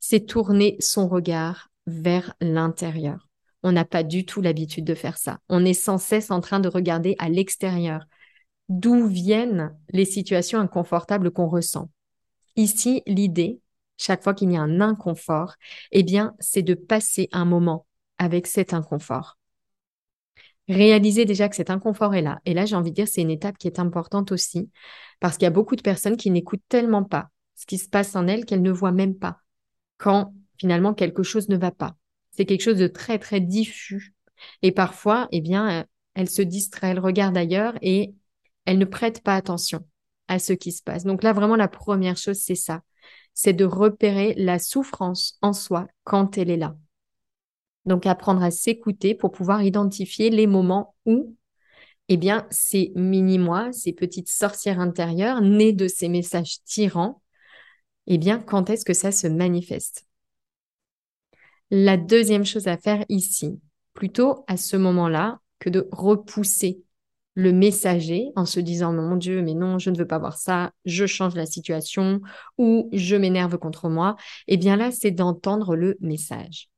C'est 0.00 0.26
tourner 0.26 0.76
son 0.80 1.08
regard 1.08 1.70
vers 1.86 2.34
l'intérieur. 2.40 3.28
On 3.62 3.72
n'a 3.72 3.84
pas 3.84 4.02
du 4.02 4.24
tout 4.24 4.40
l'habitude 4.40 4.84
de 4.84 4.94
faire 4.94 5.18
ça. 5.18 5.38
On 5.48 5.64
est 5.64 5.74
sans 5.74 5.98
cesse 5.98 6.30
en 6.30 6.40
train 6.40 6.60
de 6.60 6.68
regarder 6.68 7.16
à 7.18 7.28
l'extérieur, 7.28 8.04
d'où 8.68 9.06
viennent 9.06 9.76
les 9.90 10.04
situations 10.04 10.60
inconfortables 10.60 11.30
qu'on 11.30 11.48
ressent? 11.48 11.90
Ici, 12.56 13.02
l'idée, 13.06 13.60
chaque 13.96 14.22
fois 14.22 14.34
qu'il 14.34 14.52
y 14.52 14.56
a 14.56 14.60
un 14.60 14.80
inconfort, 14.80 15.54
eh 15.90 16.02
bien, 16.02 16.34
c'est 16.38 16.62
de 16.62 16.74
passer 16.74 17.28
un 17.32 17.44
moment 17.44 17.86
avec 18.18 18.46
cet 18.46 18.74
inconfort 18.74 19.38
réaliser 20.68 21.24
déjà 21.24 21.48
que 21.48 21.56
cet 21.56 21.70
inconfort 21.70 22.14
est 22.14 22.22
là. 22.22 22.40
Et 22.44 22.54
là, 22.54 22.66
j'ai 22.66 22.76
envie 22.76 22.90
de 22.90 22.96
dire, 22.96 23.08
c'est 23.08 23.22
une 23.22 23.30
étape 23.30 23.58
qui 23.58 23.66
est 23.66 23.78
importante 23.78 24.32
aussi, 24.32 24.70
parce 25.20 25.36
qu'il 25.36 25.44
y 25.44 25.46
a 25.46 25.50
beaucoup 25.50 25.76
de 25.76 25.82
personnes 25.82 26.16
qui 26.16 26.30
n'écoutent 26.30 26.62
tellement 26.68 27.04
pas 27.04 27.30
ce 27.58 27.66
qui 27.66 27.78
se 27.78 27.88
passe 27.88 28.14
en 28.14 28.28
elles 28.28 28.44
qu'elles 28.44 28.62
ne 28.62 28.70
voient 28.70 28.92
même 28.92 29.16
pas 29.16 29.40
quand 29.96 30.32
finalement 30.58 30.94
quelque 30.94 31.24
chose 31.24 31.48
ne 31.48 31.56
va 31.56 31.72
pas. 31.72 31.96
C'est 32.30 32.44
quelque 32.44 32.62
chose 32.62 32.78
de 32.78 32.86
très, 32.86 33.18
très 33.18 33.40
diffus. 33.40 34.14
Et 34.62 34.70
parfois, 34.70 35.26
eh 35.32 35.40
bien, 35.40 35.80
euh, 35.80 35.84
elles 36.14 36.30
se 36.30 36.42
distraient, 36.42 36.90
elles 36.90 37.00
regardent 37.00 37.36
ailleurs 37.36 37.74
et 37.82 38.14
elles 38.64 38.78
ne 38.78 38.84
prêtent 38.84 39.22
pas 39.22 39.34
attention 39.34 39.84
à 40.28 40.38
ce 40.38 40.52
qui 40.52 40.70
se 40.70 40.82
passe. 40.82 41.04
Donc 41.04 41.24
là, 41.24 41.32
vraiment, 41.32 41.56
la 41.56 41.68
première 41.68 42.16
chose, 42.16 42.38
c'est 42.38 42.54
ça. 42.54 42.82
C'est 43.34 43.54
de 43.54 43.64
repérer 43.64 44.34
la 44.36 44.60
souffrance 44.60 45.36
en 45.42 45.52
soi 45.52 45.88
quand 46.04 46.38
elle 46.38 46.50
est 46.50 46.56
là. 46.56 46.76
Donc 47.88 48.04
apprendre 48.06 48.42
à 48.42 48.50
s'écouter 48.50 49.14
pour 49.14 49.32
pouvoir 49.32 49.62
identifier 49.62 50.28
les 50.28 50.46
moments 50.46 50.94
où 51.06 51.34
eh 52.10 52.16
bien, 52.18 52.46
ces 52.50 52.92
mini-moi, 52.94 53.72
ces 53.72 53.92
petites 53.92 54.28
sorcières 54.28 54.78
intérieures 54.78 55.40
nées 55.40 55.72
de 55.72 55.88
ces 55.88 56.08
messages 56.08 56.62
tyrans, 56.64 57.22
eh 58.06 58.18
bien, 58.18 58.38
quand 58.40 58.70
est-ce 58.70 58.84
que 58.84 58.94
ça 58.94 59.10
se 59.10 59.26
manifeste? 59.26 60.06
La 61.70 61.96
deuxième 61.96 62.44
chose 62.44 62.66
à 62.66 62.76
faire 62.76 63.04
ici, 63.08 63.58
plutôt 63.94 64.44
à 64.46 64.56
ce 64.56 64.76
moment-là, 64.76 65.40
que 65.58 65.70
de 65.70 65.88
repousser 65.90 66.82
le 67.34 67.52
messager 67.52 68.32
en 68.36 68.44
se 68.46 68.60
disant 68.60 68.92
mon 68.92 69.16
Dieu, 69.16 69.42
mais 69.42 69.54
non, 69.54 69.78
je 69.78 69.90
ne 69.90 69.96
veux 69.96 70.06
pas 70.06 70.18
voir 70.18 70.38
ça, 70.38 70.72
je 70.84 71.06
change 71.06 71.34
la 71.34 71.46
situation 71.46 72.20
ou 72.58 72.90
je 72.92 73.16
m'énerve 73.16 73.58
contre 73.58 73.88
moi, 73.88 74.16
eh 74.46 74.56
bien 74.56 74.76
là, 74.76 74.90
c'est 74.90 75.10
d'entendre 75.10 75.74
le 75.76 75.96
message. 76.00 76.68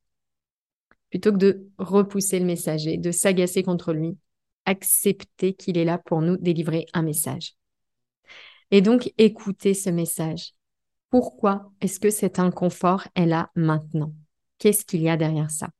Plutôt 1.11 1.33
que 1.33 1.39
de 1.39 1.69
repousser 1.79 2.39
le 2.39 2.47
messager, 2.47 2.97
de 2.97 3.11
s'agacer 3.11 3.63
contre 3.63 3.93
lui, 3.93 4.17
accepter 4.65 5.55
qu'il 5.55 5.77
est 5.77 5.85
là 5.85 5.99
pour 5.99 6.23
nous 6.23 6.37
délivrer 6.37 6.87
un 6.93 7.03
message. 7.03 7.55
Et 8.71 8.81
donc, 8.81 9.13
écouter 9.19 9.75
ce 9.75 9.91
message. 9.91 10.55
Pourquoi 11.11 11.73
est-ce 11.81 11.99
que 11.99 12.11
cet 12.11 12.39
inconfort 12.39 13.09
est 13.17 13.27
là 13.27 13.51
maintenant? 13.57 14.15
Qu'est-ce 14.59 14.85
qu'il 14.85 15.03
y 15.03 15.09
a 15.09 15.17
derrière 15.17 15.51
ça? 15.51 15.71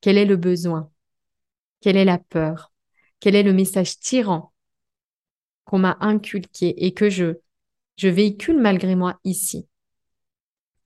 Quel 0.00 0.16
est 0.16 0.24
le 0.24 0.36
besoin? 0.36 0.90
Quelle 1.80 1.96
est 1.96 2.04
la 2.04 2.18
peur? 2.18 2.72
Quel 3.20 3.34
est 3.34 3.42
le 3.42 3.52
message 3.52 3.98
tyran 3.98 4.52
qu'on 5.64 5.78
m'a 5.78 5.96
inculqué 6.00 6.86
et 6.86 6.92
que 6.92 7.10
je, 7.10 7.34
je 7.96 8.08
véhicule 8.08 8.60
malgré 8.60 8.94
moi 8.94 9.18
ici? 9.24 9.67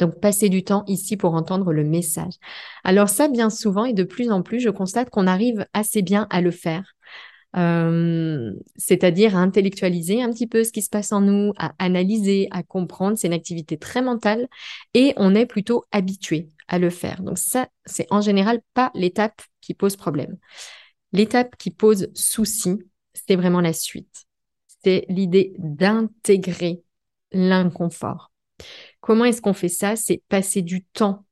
Donc, 0.03 0.19
passer 0.19 0.49
du 0.49 0.65
temps 0.65 0.83
ici 0.89 1.17
pour 1.17 1.35
entendre 1.35 1.73
le 1.73 1.85
message. 1.85 2.35
Alors 2.83 3.09
ça, 3.09 3.29
bien 3.29 3.51
souvent 3.51 3.85
et 3.85 3.93
de 3.93 4.03
plus 4.03 4.33
en 4.33 4.43
plus, 4.43 4.59
je 4.59 4.69
constate 4.69 5.11
qu'on 5.11 5.29
arrive 5.29 5.65
assez 5.75 6.03
bien 6.03 6.27
à 6.31 6.41
le 6.41 6.51
faire. 6.51 6.97
Euh, 7.55 8.53
c'est-à-dire 8.77 9.37
à 9.37 9.41
intellectualiser 9.41 10.21
un 10.21 10.31
petit 10.31 10.49
peu 10.49 10.65
ce 10.65 10.73
qui 10.73 10.83
se 10.83 10.91
passe 10.91 11.13
en 11.13 11.21
nous, 11.21 11.53
à 11.57 11.73
analyser, 11.79 12.49
à 12.51 12.65
comprendre. 12.65 13.17
C'est 13.17 13.29
une 13.29 13.33
activité 13.33 13.79
très 13.79 14.03
mentale 14.03 14.49
et 14.93 15.13
on 15.19 15.37
est 15.37 15.47
plutôt 15.47 15.85
habitué 15.93 16.49
à 16.67 16.81
le 16.81 16.91
faire. 16.91 17.23
Donc 17.23 17.39
ça, 17.39 17.69
c'est 17.85 18.09
en 18.11 18.21
général 18.21 18.61
pas 18.75 18.91
l'étape 18.95 19.41
qui 19.61 19.75
pose 19.75 19.95
problème. 19.95 20.37
L'étape 21.13 21.55
qui 21.57 21.71
pose 21.71 22.09
souci, 22.13 22.79
c'est 23.15 23.37
vraiment 23.37 23.61
la 23.61 23.73
suite. 23.73 24.25
C'est 24.83 25.07
l'idée 25.09 25.53
d'intégrer 25.59 26.83
l'inconfort. 27.31 28.33
Comment 29.03 29.25
est-ce 29.25 29.43
qu'on 29.43 29.53
fait 29.53 29.69
ça? 29.69 29.97
C'est 29.97 30.23
passer 30.29 30.63
du 30.63 30.85
temps 30.85 31.27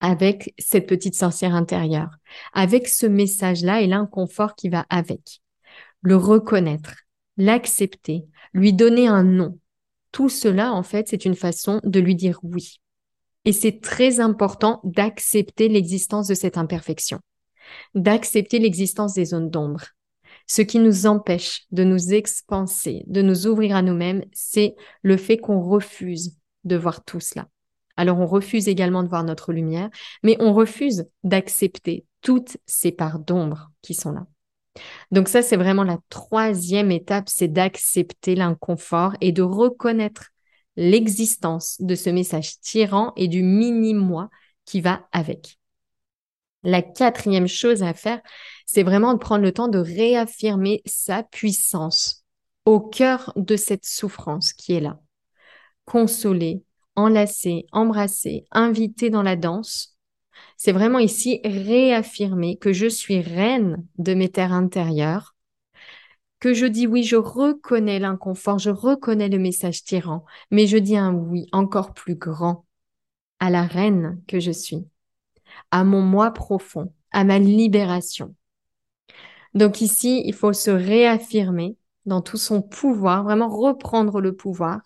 avec 0.00 0.54
cette 0.58 0.88
petite 0.88 1.14
sorcière 1.14 1.54
intérieure, 1.54 2.16
avec 2.54 2.88
ce 2.88 3.06
message-là 3.06 3.82
et 3.82 3.86
l'inconfort 3.86 4.56
qui 4.56 4.70
va 4.70 4.86
avec. 4.88 5.42
Le 6.00 6.16
reconnaître, 6.16 6.94
l'accepter, 7.36 8.24
lui 8.54 8.72
donner 8.72 9.06
un 9.06 9.22
nom. 9.22 9.58
Tout 10.12 10.30
cela, 10.30 10.72
en 10.72 10.82
fait, 10.82 11.08
c'est 11.08 11.26
une 11.26 11.36
façon 11.36 11.80
de 11.84 12.00
lui 12.00 12.16
dire 12.16 12.40
oui. 12.42 12.80
Et 13.44 13.52
c'est 13.52 13.80
très 13.80 14.18
important 14.18 14.80
d'accepter 14.82 15.68
l'existence 15.68 16.26
de 16.26 16.34
cette 16.34 16.56
imperfection, 16.56 17.20
d'accepter 17.94 18.58
l'existence 18.58 19.12
des 19.12 19.26
zones 19.26 19.50
d'ombre. 19.50 19.84
Ce 20.46 20.62
qui 20.62 20.78
nous 20.78 21.06
empêche 21.06 21.64
de 21.70 21.84
nous 21.84 22.14
expanser, 22.14 23.04
de 23.08 23.20
nous 23.20 23.46
ouvrir 23.46 23.76
à 23.76 23.82
nous-mêmes, 23.82 24.24
c'est 24.32 24.74
le 25.02 25.18
fait 25.18 25.36
qu'on 25.36 25.60
refuse 25.60 26.38
de 26.64 26.76
voir 26.76 27.04
tout 27.04 27.20
cela. 27.20 27.48
Alors 27.96 28.18
on 28.18 28.26
refuse 28.26 28.68
également 28.68 29.02
de 29.02 29.08
voir 29.08 29.24
notre 29.24 29.52
lumière, 29.52 29.90
mais 30.22 30.36
on 30.40 30.52
refuse 30.52 31.06
d'accepter 31.24 32.06
toutes 32.20 32.56
ces 32.66 32.92
parts 32.92 33.18
d'ombre 33.18 33.70
qui 33.82 33.94
sont 33.94 34.12
là. 34.12 34.26
Donc 35.10 35.28
ça, 35.28 35.42
c'est 35.42 35.56
vraiment 35.56 35.84
la 35.84 35.98
troisième 36.08 36.90
étape, 36.90 37.28
c'est 37.28 37.48
d'accepter 37.48 38.34
l'inconfort 38.34 39.14
et 39.20 39.32
de 39.32 39.42
reconnaître 39.42 40.30
l'existence 40.76 41.76
de 41.80 41.94
ce 41.94 42.08
message 42.08 42.58
tyran 42.60 43.12
et 43.16 43.28
du 43.28 43.42
mini-moi 43.42 44.30
qui 44.64 44.80
va 44.80 45.06
avec. 45.12 45.58
La 46.62 46.80
quatrième 46.80 47.48
chose 47.48 47.82
à 47.82 47.92
faire, 47.92 48.20
c'est 48.66 48.84
vraiment 48.84 49.12
de 49.12 49.18
prendre 49.18 49.42
le 49.42 49.52
temps 49.52 49.68
de 49.68 49.78
réaffirmer 49.78 50.80
sa 50.86 51.24
puissance 51.24 52.24
au 52.64 52.80
cœur 52.80 53.32
de 53.36 53.56
cette 53.56 53.84
souffrance 53.84 54.52
qui 54.52 54.72
est 54.72 54.80
là. 54.80 55.00
Consoler, 55.84 56.62
enlacer, 56.96 57.66
embrasser, 57.72 58.44
inviter 58.50 59.10
dans 59.10 59.22
la 59.22 59.36
danse. 59.36 59.98
C'est 60.56 60.72
vraiment 60.72 60.98
ici 60.98 61.40
réaffirmer 61.44 62.56
que 62.56 62.72
je 62.72 62.86
suis 62.86 63.20
reine 63.20 63.84
de 63.98 64.14
mes 64.14 64.28
terres 64.28 64.52
intérieures, 64.52 65.34
que 66.40 66.54
je 66.54 66.66
dis 66.66 66.86
oui, 66.86 67.04
je 67.04 67.16
reconnais 67.16 67.98
l'inconfort, 67.98 68.58
je 68.58 68.70
reconnais 68.70 69.28
le 69.28 69.38
message 69.38 69.84
tyran, 69.84 70.24
mais 70.50 70.66
je 70.66 70.76
dis 70.76 70.96
un 70.96 71.12
oui 71.12 71.46
encore 71.52 71.94
plus 71.94 72.16
grand 72.16 72.64
à 73.38 73.50
la 73.50 73.62
reine 73.62 74.20
que 74.26 74.40
je 74.40 74.50
suis, 74.50 74.86
à 75.70 75.84
mon 75.84 76.02
moi 76.02 76.32
profond, 76.32 76.92
à 77.12 77.24
ma 77.24 77.38
libération. 77.38 78.34
Donc 79.54 79.80
ici, 79.80 80.22
il 80.24 80.34
faut 80.34 80.52
se 80.52 80.70
réaffirmer 80.70 81.76
dans 82.06 82.22
tout 82.22 82.38
son 82.38 82.62
pouvoir, 82.62 83.24
vraiment 83.24 83.48
reprendre 83.48 84.20
le 84.20 84.34
pouvoir 84.34 84.80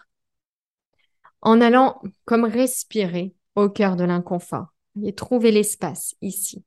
en 1.46 1.60
allant 1.60 2.02
comme 2.24 2.44
respirer 2.44 3.32
au 3.54 3.68
cœur 3.68 3.94
de 3.94 4.02
l'inconfort 4.02 4.74
et 5.04 5.14
trouver 5.14 5.52
l'espace 5.52 6.16
ici. 6.20 6.64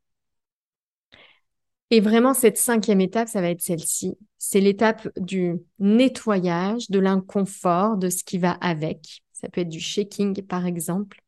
Et 1.91 1.99
vraiment, 1.99 2.33
cette 2.33 2.57
cinquième 2.57 3.01
étape, 3.01 3.27
ça 3.27 3.41
va 3.41 3.49
être 3.49 3.61
celle-ci. 3.61 4.17
C'est 4.37 4.61
l'étape 4.61 5.09
du 5.17 5.57
nettoyage 5.79 6.89
de 6.89 6.99
l'inconfort, 6.99 7.97
de 7.97 8.09
ce 8.09 8.23
qui 8.23 8.37
va 8.37 8.51
avec. 8.51 9.21
Ça 9.33 9.49
peut 9.49 9.61
être 9.61 9.69
du 9.69 9.81
shaking, 9.81 10.43
par 10.43 10.65
exemple. 10.65 11.21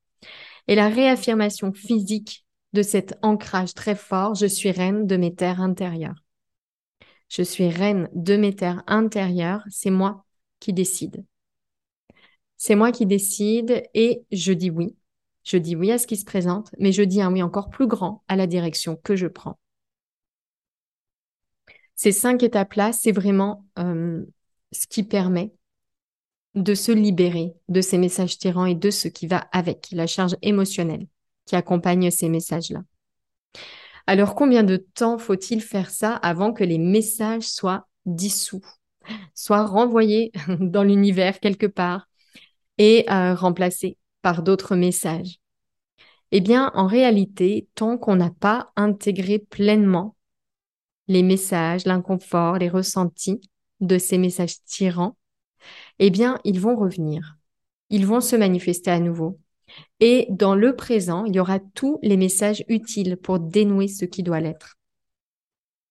Et 0.69 0.75
la 0.75 0.87
réaffirmation 0.87 1.73
physique 1.73 2.45
de 2.71 2.83
cet 2.83 3.19
ancrage 3.21 3.73
très 3.73 3.95
fort, 3.95 4.33
je 4.33 4.45
suis 4.45 4.71
reine 4.71 5.07
de 5.07 5.17
mes 5.17 5.35
terres 5.35 5.59
intérieures. 5.59 6.23
Je 7.27 7.41
suis 7.41 7.67
reine 7.67 8.07
de 8.13 8.37
mes 8.37 8.55
terres 8.55 8.83
intérieures, 8.87 9.65
c'est 9.69 9.91
moi 9.91 10.23
qui 10.61 10.71
décide. 10.71 11.25
C'est 12.63 12.75
moi 12.75 12.91
qui 12.91 13.07
décide 13.07 13.89
et 13.95 14.23
je 14.31 14.53
dis 14.53 14.69
oui. 14.69 14.95
Je 15.43 15.57
dis 15.57 15.75
oui 15.75 15.91
à 15.91 15.97
ce 15.97 16.05
qui 16.05 16.15
se 16.15 16.25
présente, 16.25 16.69
mais 16.77 16.91
je 16.91 17.01
dis 17.01 17.19
un 17.19 17.33
oui 17.33 17.41
encore 17.41 17.71
plus 17.71 17.87
grand 17.87 18.23
à 18.27 18.35
la 18.35 18.45
direction 18.45 18.97
que 18.97 19.15
je 19.15 19.25
prends. 19.25 19.57
Ces 21.95 22.11
cinq 22.11 22.43
étapes-là, 22.43 22.91
c'est 22.93 23.11
vraiment 23.11 23.65
euh, 23.79 24.23
ce 24.71 24.85
qui 24.85 25.01
permet 25.01 25.51
de 26.53 26.75
se 26.75 26.91
libérer 26.91 27.55
de 27.67 27.81
ces 27.81 27.97
messages 27.97 28.37
tyrans 28.37 28.67
et 28.67 28.75
de 28.75 28.91
ce 28.91 29.07
qui 29.07 29.25
va 29.25 29.39
avec, 29.51 29.87
la 29.91 30.05
charge 30.05 30.37
émotionnelle 30.43 31.07
qui 31.47 31.55
accompagne 31.55 32.11
ces 32.11 32.29
messages-là. 32.29 32.83
Alors, 34.05 34.35
combien 34.35 34.61
de 34.61 34.77
temps 34.77 35.17
faut-il 35.17 35.63
faire 35.63 35.89
ça 35.89 36.13
avant 36.13 36.53
que 36.53 36.63
les 36.63 36.77
messages 36.77 37.49
soient 37.49 37.87
dissous, 38.05 38.63
soient 39.33 39.65
renvoyés 39.65 40.31
dans 40.59 40.83
l'univers 40.83 41.39
quelque 41.39 41.65
part, 41.65 42.07
et 42.81 43.05
par 44.23 44.41
d'autres 44.41 44.75
messages 44.75 45.39
Eh 46.31 46.41
bien, 46.41 46.71
en 46.73 46.87
réalité, 46.87 47.67
tant 47.75 47.99
qu'on 47.99 48.15
n'a 48.15 48.31
pas 48.31 48.71
intégré 48.75 49.37
pleinement 49.37 50.15
les 51.07 51.21
messages, 51.21 51.85
l'inconfort, 51.85 52.57
les 52.57 52.69
ressentis 52.69 53.39
de 53.81 53.99
ces 53.99 54.17
messages 54.17 54.63
tyrans, 54.65 55.15
eh 55.99 56.09
bien, 56.09 56.39
ils 56.43 56.59
vont 56.59 56.75
revenir. 56.75 57.37
Ils 57.91 58.07
vont 58.07 58.19
se 58.19 58.35
manifester 58.35 58.89
à 58.89 58.99
nouveau. 58.99 59.39
Et 59.99 60.25
dans 60.31 60.55
le 60.55 60.75
présent, 60.75 61.25
il 61.25 61.35
y 61.35 61.39
aura 61.39 61.59
tous 61.59 61.99
les 62.01 62.17
messages 62.17 62.63
utiles 62.67 63.15
pour 63.15 63.39
dénouer 63.39 63.89
ce 63.89 64.05
qui 64.05 64.23
doit 64.23 64.39
l'être. 64.39 64.79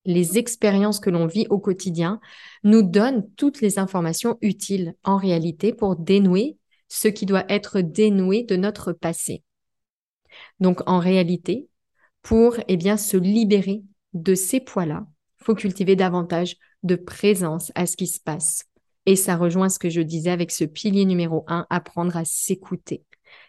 Les 0.07 0.39
expériences 0.39 0.99
que 0.99 1.11
l'on 1.11 1.27
vit 1.27 1.47
au 1.51 1.61
quotidien 1.61 2.21
nous 2.65 2.83
donnent 2.83 3.31
toutes 3.37 3.61
les 3.61 3.79
informations 3.79 4.39
utiles 4.41 4.95
en 5.05 5.19
réalité 5.19 5.73
pour 5.73 5.95
dénouer 5.95 6.57
ce 6.91 7.09
qui 7.09 7.25
doit 7.25 7.45
être 7.49 7.81
dénoué 7.81 8.43
de 8.43 8.57
notre 8.57 8.93
passé. 8.93 9.43
Donc 10.59 10.83
en 10.87 10.99
réalité, 10.99 11.69
pour 12.21 12.57
eh 12.69 12.77
bien 12.77 12.99
se 12.99 13.17
libérer 13.17 13.83
de 14.13 14.35
ces 14.35 14.61
poids-là, 14.61 15.07
faut 15.39 15.55
cultiver 15.55 15.97
davantage 15.97 16.57
de 16.83 16.97
présence 16.97 17.73
à 17.75 17.87
ce 17.87 17.97
qui 17.97 18.07
se 18.07 18.21
passe. 18.21 18.65
Et 19.07 19.17
ça 19.17 19.37
rejoint 19.37 19.71
ce 19.71 19.79
que 19.79 19.89
je 19.89 20.03
disais 20.03 20.31
avec 20.31 20.51
ce 20.51 20.65
pilier 20.65 21.07
numéro 21.07 21.45
un, 21.47 21.67
apprendre 21.71 22.17
à 22.17 22.25
s'écouter. 22.25 23.05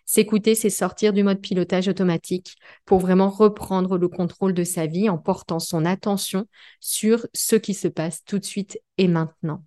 S'écouter, 0.06 0.56
c'est 0.56 0.70
sortir 0.70 1.12
du 1.12 1.24
mode 1.24 1.42
pilotage 1.42 1.88
automatique 1.88 2.56
pour 2.86 3.00
vraiment 3.00 3.30
reprendre 3.30 3.98
le 3.98 4.08
contrôle 4.08 4.54
de 4.54 4.64
sa 4.64 4.86
vie 4.86 5.10
en 5.10 5.18
portant 5.18 5.60
son 5.60 5.84
attention 5.86 6.46
sur 6.80 7.26
ce 7.34 7.56
qui 7.56 7.74
se 7.74 7.88
passe 7.88 8.24
tout 8.24 8.38
de 8.38 8.46
suite 8.46 8.80
et 8.98 9.08
maintenant. 9.08 9.64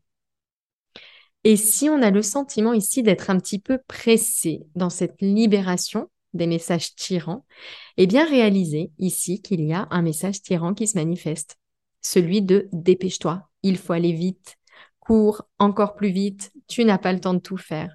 Et 1.44 1.56
si 1.56 1.90
on 1.90 2.00
a 2.00 2.10
le 2.10 2.22
sentiment 2.22 2.72
ici 2.72 3.02
d'être 3.02 3.28
un 3.28 3.38
petit 3.38 3.58
peu 3.58 3.78
pressé 3.86 4.62
dans 4.74 4.88
cette 4.88 5.20
libération 5.20 6.10
des 6.32 6.46
messages 6.46 6.94
tyrans, 6.94 7.44
eh 7.98 8.06
bien 8.06 8.26
réalisez 8.26 8.90
ici 8.98 9.42
qu'il 9.42 9.62
y 9.62 9.74
a 9.74 9.86
un 9.90 10.02
message 10.02 10.40
tyran 10.40 10.72
qui 10.72 10.86
se 10.86 10.96
manifeste, 10.96 11.58
celui 12.00 12.42
de 12.42 12.68
dépêche-toi, 12.72 13.48
il 13.62 13.76
faut 13.76 13.92
aller 13.92 14.12
vite, 14.12 14.56
cours 15.00 15.42
encore 15.58 15.94
plus 15.94 16.10
vite, 16.10 16.50
tu 16.66 16.84
n'as 16.84 16.98
pas 16.98 17.12
le 17.12 17.20
temps 17.20 17.34
de 17.34 17.40
tout 17.40 17.58
faire. 17.58 17.94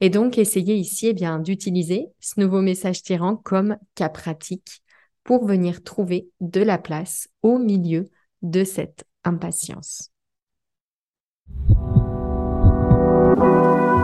Et 0.00 0.10
donc 0.10 0.36
essayez 0.36 0.74
ici 0.74 1.06
eh 1.06 1.14
bien 1.14 1.38
d'utiliser 1.38 2.08
ce 2.20 2.40
nouveau 2.40 2.60
message 2.60 3.02
tyran 3.02 3.36
comme 3.36 3.78
cas 3.94 4.08
pratique 4.08 4.82
pour 5.22 5.46
venir 5.46 5.82
trouver 5.82 6.28
de 6.40 6.60
la 6.60 6.78
place 6.78 7.28
au 7.42 7.58
milieu 7.58 8.10
de 8.42 8.64
cette 8.64 9.04
impatience. 9.22 10.10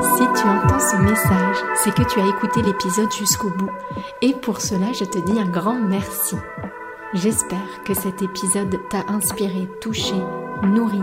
Si 0.02 0.22
tu 0.40 0.48
entends 0.48 0.80
ce 0.80 0.96
message, 0.96 1.56
c'est 1.74 1.94
que 1.94 2.02
tu 2.02 2.20
as 2.20 2.28
écouté 2.28 2.62
l'épisode 2.62 3.12
jusqu'au 3.12 3.50
bout. 3.50 3.70
Et 4.22 4.32
pour 4.32 4.60
cela, 4.60 4.92
je 4.92 5.04
te 5.04 5.18
dis 5.18 5.38
un 5.38 5.48
grand 5.48 5.78
merci. 5.78 6.36
J'espère 7.12 7.82
que 7.84 7.92
cet 7.92 8.22
épisode 8.22 8.78
t'a 8.88 9.04
inspiré, 9.08 9.68
touché, 9.80 10.14
nourri. 10.62 11.02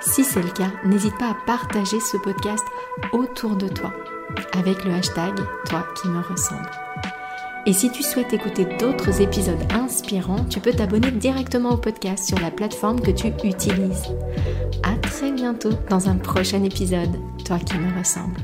Si 0.00 0.24
c'est 0.24 0.42
le 0.42 0.50
cas, 0.50 0.70
n'hésite 0.84 1.18
pas 1.18 1.30
à 1.30 1.36
partager 1.46 2.00
ce 2.00 2.16
podcast 2.16 2.64
autour 3.12 3.56
de 3.56 3.68
toi 3.68 3.92
avec 4.52 4.84
le 4.84 4.92
hashtag 4.92 5.34
Toi 5.66 5.86
qui 6.00 6.08
me 6.08 6.20
ressemble. 6.20 6.70
Et 7.66 7.72
si 7.74 7.90
tu 7.90 8.02
souhaites 8.02 8.32
écouter 8.32 8.64
d'autres 8.78 9.20
épisodes 9.20 9.60
inspirants, 9.72 10.44
tu 10.48 10.60
peux 10.60 10.72
t'abonner 10.72 11.10
directement 11.10 11.72
au 11.72 11.76
podcast 11.76 12.26
sur 12.26 12.38
la 12.38 12.50
plateforme 12.50 13.00
que 13.00 13.10
tu 13.10 13.28
utilises. 13.44 14.04
À 14.82 14.96
très 14.96 15.30
bientôt 15.30 15.72
dans 15.88 16.08
un 16.08 16.16
prochain 16.16 16.64
épisode, 16.64 17.16
Toi 17.44 17.58
qui 17.58 17.76
me 17.76 17.98
ressemble. 17.98 18.40